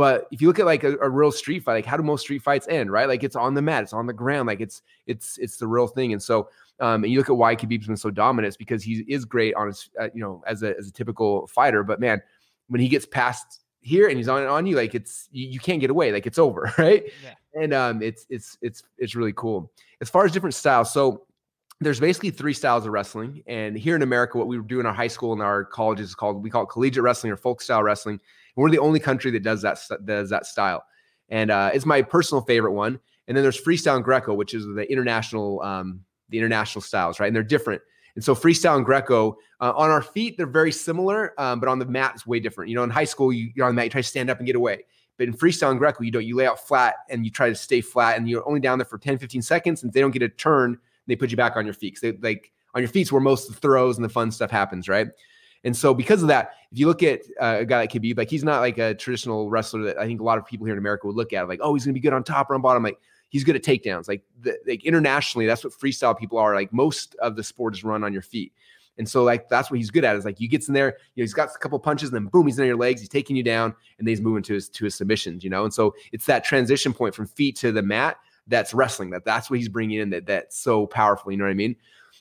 [0.00, 2.22] but if you look at like a, a, real street fight, like how do most
[2.22, 3.06] street fights end, right?
[3.06, 5.86] Like it's on the mat, it's on the ground, like it's it's it's the real
[5.86, 6.14] thing.
[6.14, 6.48] And so,
[6.80, 9.54] um, and you look at why Khabib's been so dominant, it's because he is great
[9.56, 11.82] on his, uh, you know, as a as a typical fighter.
[11.82, 12.22] But man,
[12.68, 15.82] when he gets past here and he's on on you, like it's you, you can't
[15.82, 17.04] get away, like it's over, right?
[17.22, 17.62] Yeah.
[17.62, 19.70] And um, it's it's it's it's really cool.
[20.00, 21.26] As far as different styles, so
[21.80, 23.42] there's basically three styles of wrestling.
[23.46, 26.14] And here in America, what we do in our high school and our colleges is
[26.14, 28.20] called we call it collegiate wrestling or folk style wrestling.
[28.56, 30.84] We're the only country that does that does that style,
[31.28, 33.00] and uh, it's my personal favorite one.
[33.26, 37.28] And then there's freestyle and Greco, which is the international um, the international styles, right?
[37.28, 37.80] And they're different.
[38.16, 41.78] And so freestyle and Greco uh, on our feet they're very similar, um, but on
[41.78, 42.68] the mat it's way different.
[42.68, 44.38] You know, in high school you, you're on the mat, you try to stand up
[44.38, 44.84] and get away.
[45.16, 46.24] But in freestyle and Greco, you don't.
[46.24, 48.86] You lay out flat and you try to stay flat, and you're only down there
[48.86, 49.82] for 10, 15 seconds.
[49.82, 50.78] And if they don't get a turn,
[51.10, 51.98] they put you back on your feet.
[52.00, 54.88] They like on your feet's where most of the throws and the fun stuff happens,
[54.88, 55.08] right?
[55.64, 58.30] And so because of that, if you look at uh, a guy like Khabib, like
[58.30, 60.78] he's not like a traditional wrestler that I think a lot of people here in
[60.78, 62.82] America would look at, like, oh, he's gonna be good on top or on bottom.
[62.82, 64.08] Like he's good at takedowns.
[64.08, 66.54] Like the, like internationally, that's what freestyle people are.
[66.54, 68.52] Like most of the sport is run on your feet.
[68.98, 71.22] And so like that's what he's good at is like he gets in there, you
[71.22, 73.36] know, he's got a couple punches and then boom, he's in your legs, he's taking
[73.36, 75.64] you down, and then he's moving to his to his submissions, you know.
[75.64, 79.10] And so it's that transition point from feet to the mat that's wrestling.
[79.10, 80.10] That that's what he's bringing in.
[80.10, 81.30] That that's so powerful.
[81.32, 81.76] You know what I mean?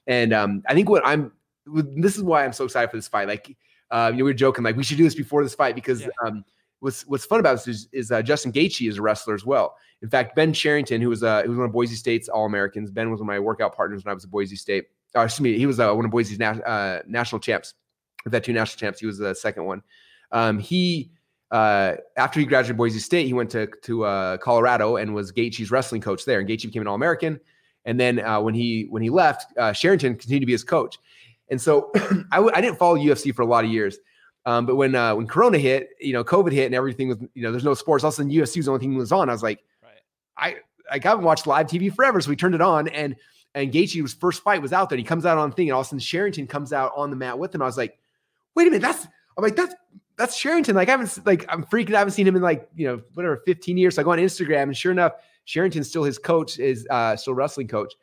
[0.08, 1.32] And um, I think what I'm
[1.66, 3.28] this is why I'm so excited for this fight.
[3.28, 3.56] Like,
[3.92, 6.02] uh, you know, we are joking like we should do this before this fight because
[6.02, 6.08] yeah.
[6.26, 6.44] um,
[6.80, 9.76] what's what's fun about this is, is uh, Justin Gaethje is a wrestler as well.
[10.02, 12.92] In fact, Ben Cherrington, who was uh, who was one of Boise State's All Americans,
[12.92, 14.86] Ben was one of my workout partners when I was at Boise State.
[15.16, 17.74] Uh, excuse me, he was uh, one of Boise's na- uh, national champs.
[18.26, 19.00] We've had two national champs.
[19.00, 19.82] He was the second one.
[20.32, 21.12] Um, he
[21.52, 25.72] uh, after he graduated Boise State, he went to to uh, Colorado and was Gaethje's
[25.72, 26.40] wrestling coach there.
[26.40, 27.40] And Gaethje became an All American.
[27.86, 30.98] And then uh, when he when he left, uh, Cherrington continued to be his coach.
[31.50, 31.92] And so
[32.32, 33.98] I w- I didn't follow UFC for a lot of years.
[34.46, 37.44] Um, but when uh, when Corona hit, you know, COVID hit, and everything was, you
[37.44, 38.04] know, there's no sports.
[38.04, 39.30] All of a sudden, UFC was the only thing that was on.
[39.30, 40.56] I was like, right.
[40.92, 43.16] I I haven't watched live TV forever, so we turned it on, and
[43.56, 44.96] and Gaethje's first fight was out there.
[44.96, 46.92] And he comes out on the thing, and all of a sudden Cherrington comes out
[46.96, 47.62] on the mat with him.
[47.62, 48.00] I was like,
[48.56, 49.08] wait a minute, that's
[49.40, 49.74] I'm like that's
[50.18, 50.76] that's Cherrington.
[50.76, 51.96] Like I haven't like I'm freaking.
[51.96, 53.96] I haven't seen him in like you know whatever 15 years.
[53.96, 55.14] So I go on Instagram, and sure enough,
[55.46, 57.94] Cherrington's still his coach, is uh, still wrestling coach.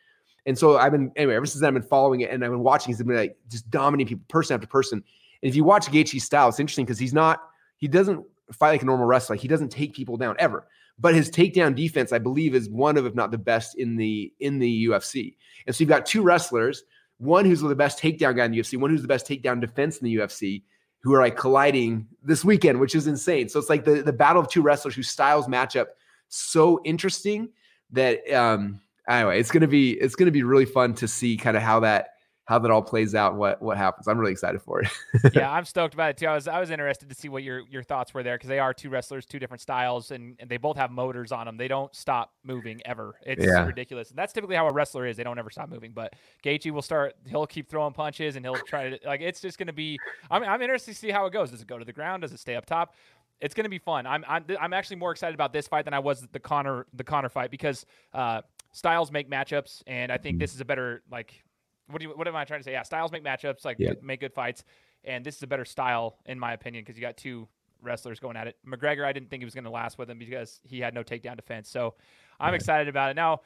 [0.47, 2.63] And so I've been anyway ever since then I've been following it and I've been
[2.63, 2.89] watching.
[2.89, 5.03] He's been like just dominating people person after person.
[5.43, 7.43] And if you watch Gaethje's style, it's interesting because he's not
[7.79, 9.35] he doesn't fight like a normal wrestler.
[9.35, 10.67] Like he doesn't take people down ever.
[10.99, 14.33] But his takedown defense, I believe, is one of, if not the best in the
[14.41, 15.37] in the UFC.
[15.67, 16.85] And so you've got two wrestlers,
[17.19, 19.99] one who's the best takedown guy in the UFC, one who's the best takedown defense
[19.99, 20.63] in the UFC,
[21.07, 23.49] who are like colliding this weekend, which is insane.
[23.49, 25.91] So it's like the, the battle of two wrestlers whose styles match up
[26.29, 27.49] so interesting
[27.93, 31.63] that um anyway, it's gonna be it's gonna be really fun to see kind of
[31.63, 32.16] how that
[32.47, 34.07] how that all plays out, what what happens.
[34.07, 34.89] I'm really excited for it.
[35.35, 36.27] yeah, I'm stoked about it too.
[36.27, 38.61] I was I was interested to see what your your thoughts were there because they
[38.61, 41.57] are two wrestlers, two different styles, and, and they both have motors on them.
[41.57, 43.17] They don't stop moving ever.
[43.27, 43.67] It's yeah.
[43.67, 45.17] ridiculous, and that's typically how a wrestler is.
[45.17, 45.91] They don't ever stop moving.
[45.93, 47.15] But Gaethje will start.
[47.27, 49.21] He'll keep throwing punches, and he'll try to like.
[49.21, 49.99] It's just going to be.
[50.31, 51.51] I'm I'm interested to see how it goes.
[51.51, 52.23] Does it go to the ground?
[52.23, 52.95] Does it stay up top?
[53.41, 54.07] It's going to be fun.
[54.07, 57.05] I'm, I'm I'm actually more excited about this fight than I was the Conor the
[57.05, 61.43] Conor fight because uh, styles make matchups, and I think this is a better like
[61.89, 62.73] what do you, what am I trying to say?
[62.73, 63.93] Yeah, styles make matchups, like yeah.
[64.03, 64.65] make good fights,
[65.05, 67.49] and this is a better style in my opinion because you got two
[67.83, 68.57] wrestlers going at it.
[68.67, 71.03] McGregor, I didn't think he was going to last with him because he had no
[71.03, 71.69] takedown defense.
[71.69, 71.95] So
[72.41, 73.15] I'm excited about it.
[73.15, 73.41] Now,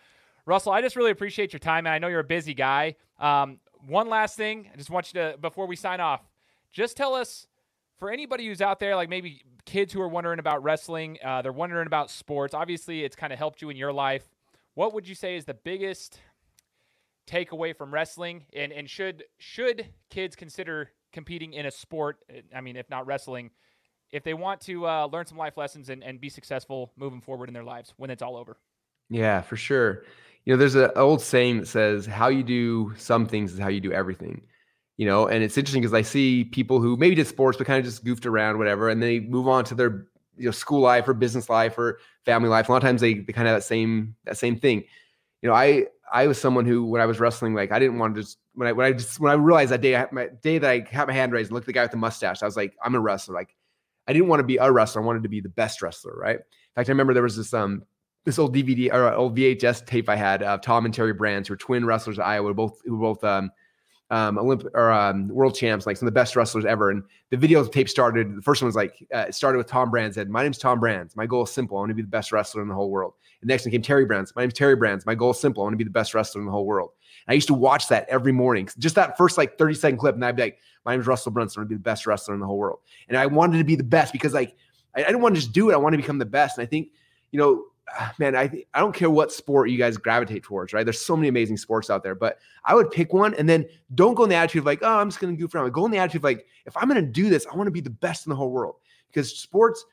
[0.47, 2.97] Russell, I just really appreciate your time, and I know you're a busy guy.
[3.19, 6.23] Um, one last thing, I just want you to before we sign off,
[6.73, 7.47] just tell us
[7.99, 11.53] for anybody who's out there, like maybe kids who are wondering about wrestling, uh, they're
[11.53, 12.55] wondering about sports.
[12.55, 14.29] Obviously, it's kind of helped you in your life.
[14.75, 16.19] What would you say is the biggest
[17.31, 18.45] takeaway from wrestling?
[18.55, 22.25] And and should should kids consider competing in a sport?
[22.55, 23.51] I mean, if not wrestling,
[24.13, 27.49] if they want to uh, learn some life lessons and, and be successful moving forward
[27.49, 28.59] in their lives when it's all over.
[29.09, 30.05] Yeah, for sure.
[30.45, 33.69] You know, there's an old saying that says, "How you do some things is how
[33.69, 34.43] you do everything."
[34.97, 37.79] You know, and it's interesting because I see people who maybe did sports but kind
[37.79, 41.09] of just goofed around, whatever, and they move on to their you know school life
[41.09, 42.69] or business life or family life.
[42.69, 44.85] A lot of times they, they kind of have that same that same thing.
[45.43, 48.15] You know, I I was someone who, when I was wrestling, like I didn't want
[48.17, 50.71] to just when I when I just when I realized that day, my day that
[50.71, 52.57] I had my hand raised and looked at the guy with the mustache, I was
[52.57, 53.35] like, I'm a wrestler.
[53.35, 53.55] Like
[54.09, 55.03] I didn't want to be a wrestler.
[55.03, 56.37] I wanted to be the best wrestler, right?
[56.37, 57.85] In fact, I remember there was this um
[58.25, 61.55] this old DVD or old VHS tape I had of Tom and Terry Brands, who
[61.55, 63.51] were twin wrestlers at Iowa, both who were both um
[64.11, 66.91] um, Olympic or um, world champs, like some of the best wrestlers ever.
[66.91, 68.37] And the video tape started.
[68.37, 70.17] The first one was like uh, it started with Tom Brands.
[70.17, 71.17] Said, "My name's Tom Brands.
[71.17, 71.77] My goal is simple.
[71.77, 73.73] I want to be the best wrestler in the whole world." And The next one
[73.73, 74.35] came Terry Brands.
[74.35, 75.07] My name's Terry Brands.
[75.07, 75.63] My goal is simple.
[75.63, 76.91] I want to be the best wrestler in the whole world.
[77.27, 80.15] And I used to watch that every morning, just that first like thirty second clip,
[80.17, 81.61] and I'd be like, "My name's Russell Brunson.
[81.61, 83.65] I want to be the best wrestler in the whole world." And I wanted to
[83.65, 84.57] be the best because like
[84.97, 85.75] I, I didn't want to just do it.
[85.75, 86.59] I want to become the best.
[86.59, 86.89] And I think
[87.31, 87.65] you know
[87.99, 90.85] Ah, man, I I don't care what sport you guys gravitate towards, right?
[90.85, 94.15] There's so many amazing sports out there, but I would pick one and then don't
[94.15, 95.73] go in the attitude of like, oh, I'm just gonna goof around.
[95.73, 97.81] Go in the attitude of like, if I'm gonna do this, I want to be
[97.81, 98.77] the best in the whole world.
[99.09, 99.85] Because sports,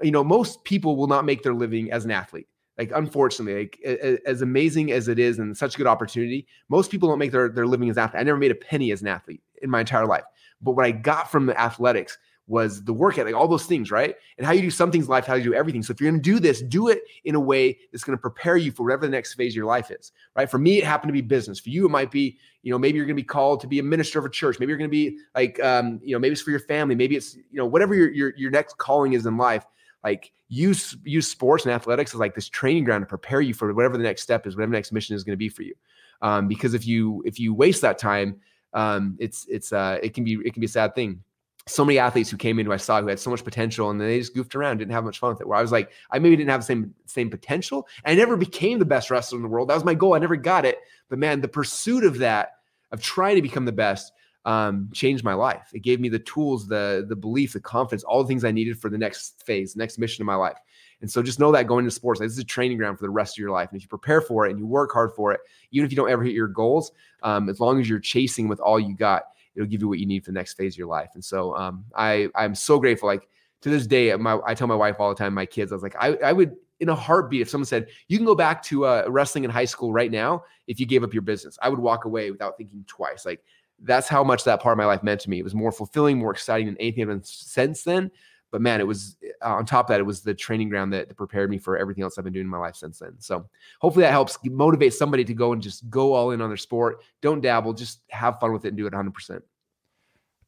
[0.00, 2.46] you know, most people will not make their living as an athlete.
[2.78, 7.10] Like, unfortunately, like as amazing as it is and such a good opportunity, most people
[7.10, 8.20] don't make their, their living as an athlete.
[8.20, 10.24] I never made a penny as an athlete in my entire life.
[10.62, 12.16] But what I got from the athletics
[12.50, 14.16] was the work ethic, all those things, right?
[14.36, 15.84] And how you do some things in life, how you do everything.
[15.84, 18.20] So if you're going to do this, do it in a way that's going to
[18.20, 20.50] prepare you for whatever the next phase of your life is, right?
[20.50, 21.60] For me, it happened to be business.
[21.60, 23.78] For you, it might be, you know, maybe you're going to be called to be
[23.78, 24.58] a minister of a church.
[24.58, 26.96] Maybe you're going to be like, um, you know, maybe it's for your family.
[26.96, 29.64] Maybe it's, you know, whatever your your your next calling is in life.
[30.02, 33.72] Like use use sports and athletics as like this training ground to prepare you for
[33.72, 35.74] whatever the next step is, whatever the next mission is going to be for you.
[36.20, 38.40] Um, because if you if you waste that time,
[38.74, 41.22] um, it's it's uh, it can be it can be a sad thing
[41.70, 44.00] so many athletes who came in who I saw who had so much potential and
[44.00, 45.48] they just goofed around, didn't have much fun with it.
[45.48, 47.86] Where I was like, I maybe didn't have the same same potential.
[48.04, 49.68] I never became the best wrestler in the world.
[49.68, 50.14] That was my goal.
[50.14, 50.78] I never got it.
[51.08, 52.58] But man, the pursuit of that,
[52.92, 54.12] of trying to become the best,
[54.44, 55.70] um, changed my life.
[55.72, 58.78] It gave me the tools, the the belief, the confidence, all the things I needed
[58.78, 60.58] for the next phase, next mission of my life.
[61.02, 63.04] And so just know that going into sports, like, this is a training ground for
[63.04, 63.70] the rest of your life.
[63.70, 65.96] And if you prepare for it and you work hard for it, even if you
[65.96, 69.22] don't ever hit your goals, um, as long as you're chasing with all you got,
[69.54, 71.10] it'll give you what you need for the next phase of your life.
[71.14, 73.08] And so um, I I'm so grateful.
[73.08, 73.28] Like
[73.62, 75.82] to this day, my I tell my wife all the time, my kids, I was
[75.82, 78.86] like, I, I would in a heartbeat if someone said you can go back to
[78.86, 81.80] uh, wrestling in high school right now if you gave up your business, I would
[81.80, 83.26] walk away without thinking twice.
[83.26, 83.42] Like
[83.82, 85.40] that's how much that part of my life meant to me.
[85.40, 88.10] It was more fulfilling, more exciting than anything I've since then.
[88.50, 91.08] But man, it was uh, on top of that, it was the training ground that,
[91.08, 93.14] that, prepared me for everything else I've been doing in my life since then.
[93.18, 93.48] So
[93.80, 97.02] hopefully that helps motivate somebody to go and just go all in on their sport.
[97.22, 99.40] Don't dabble, just have fun with it and do it 100%.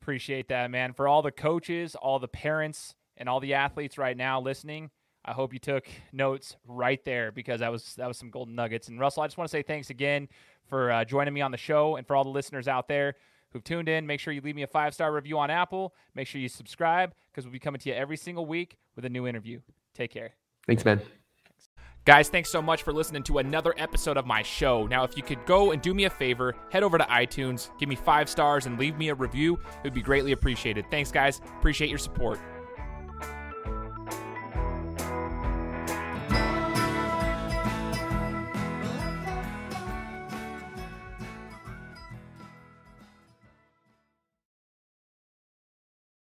[0.00, 0.92] Appreciate that, man.
[0.92, 4.90] For all the coaches, all the parents, and all the athletes right now listening,
[5.24, 8.88] I hope you took notes right there because that was that was some golden nuggets.
[8.88, 10.28] And Russell, I just want to say thanks again
[10.68, 13.14] for uh, joining me on the show and for all the listeners out there
[13.53, 14.07] who've tuned in.
[14.07, 15.94] Make sure you leave me a five star review on Apple.
[16.14, 19.09] Make sure you subscribe because we'll be coming to you every single week with a
[19.09, 19.61] new interview.
[19.94, 20.32] Take care.
[20.66, 21.00] Thanks, man.
[22.05, 24.88] Guys, thanks so much for listening to another episode of my show.
[24.88, 27.88] Now, if you could go and do me a favor, head over to iTunes, give
[27.88, 30.84] me five stars, and leave me a review, it would be greatly appreciated.
[30.90, 31.40] Thanks, guys.
[31.59, 32.40] Appreciate your support.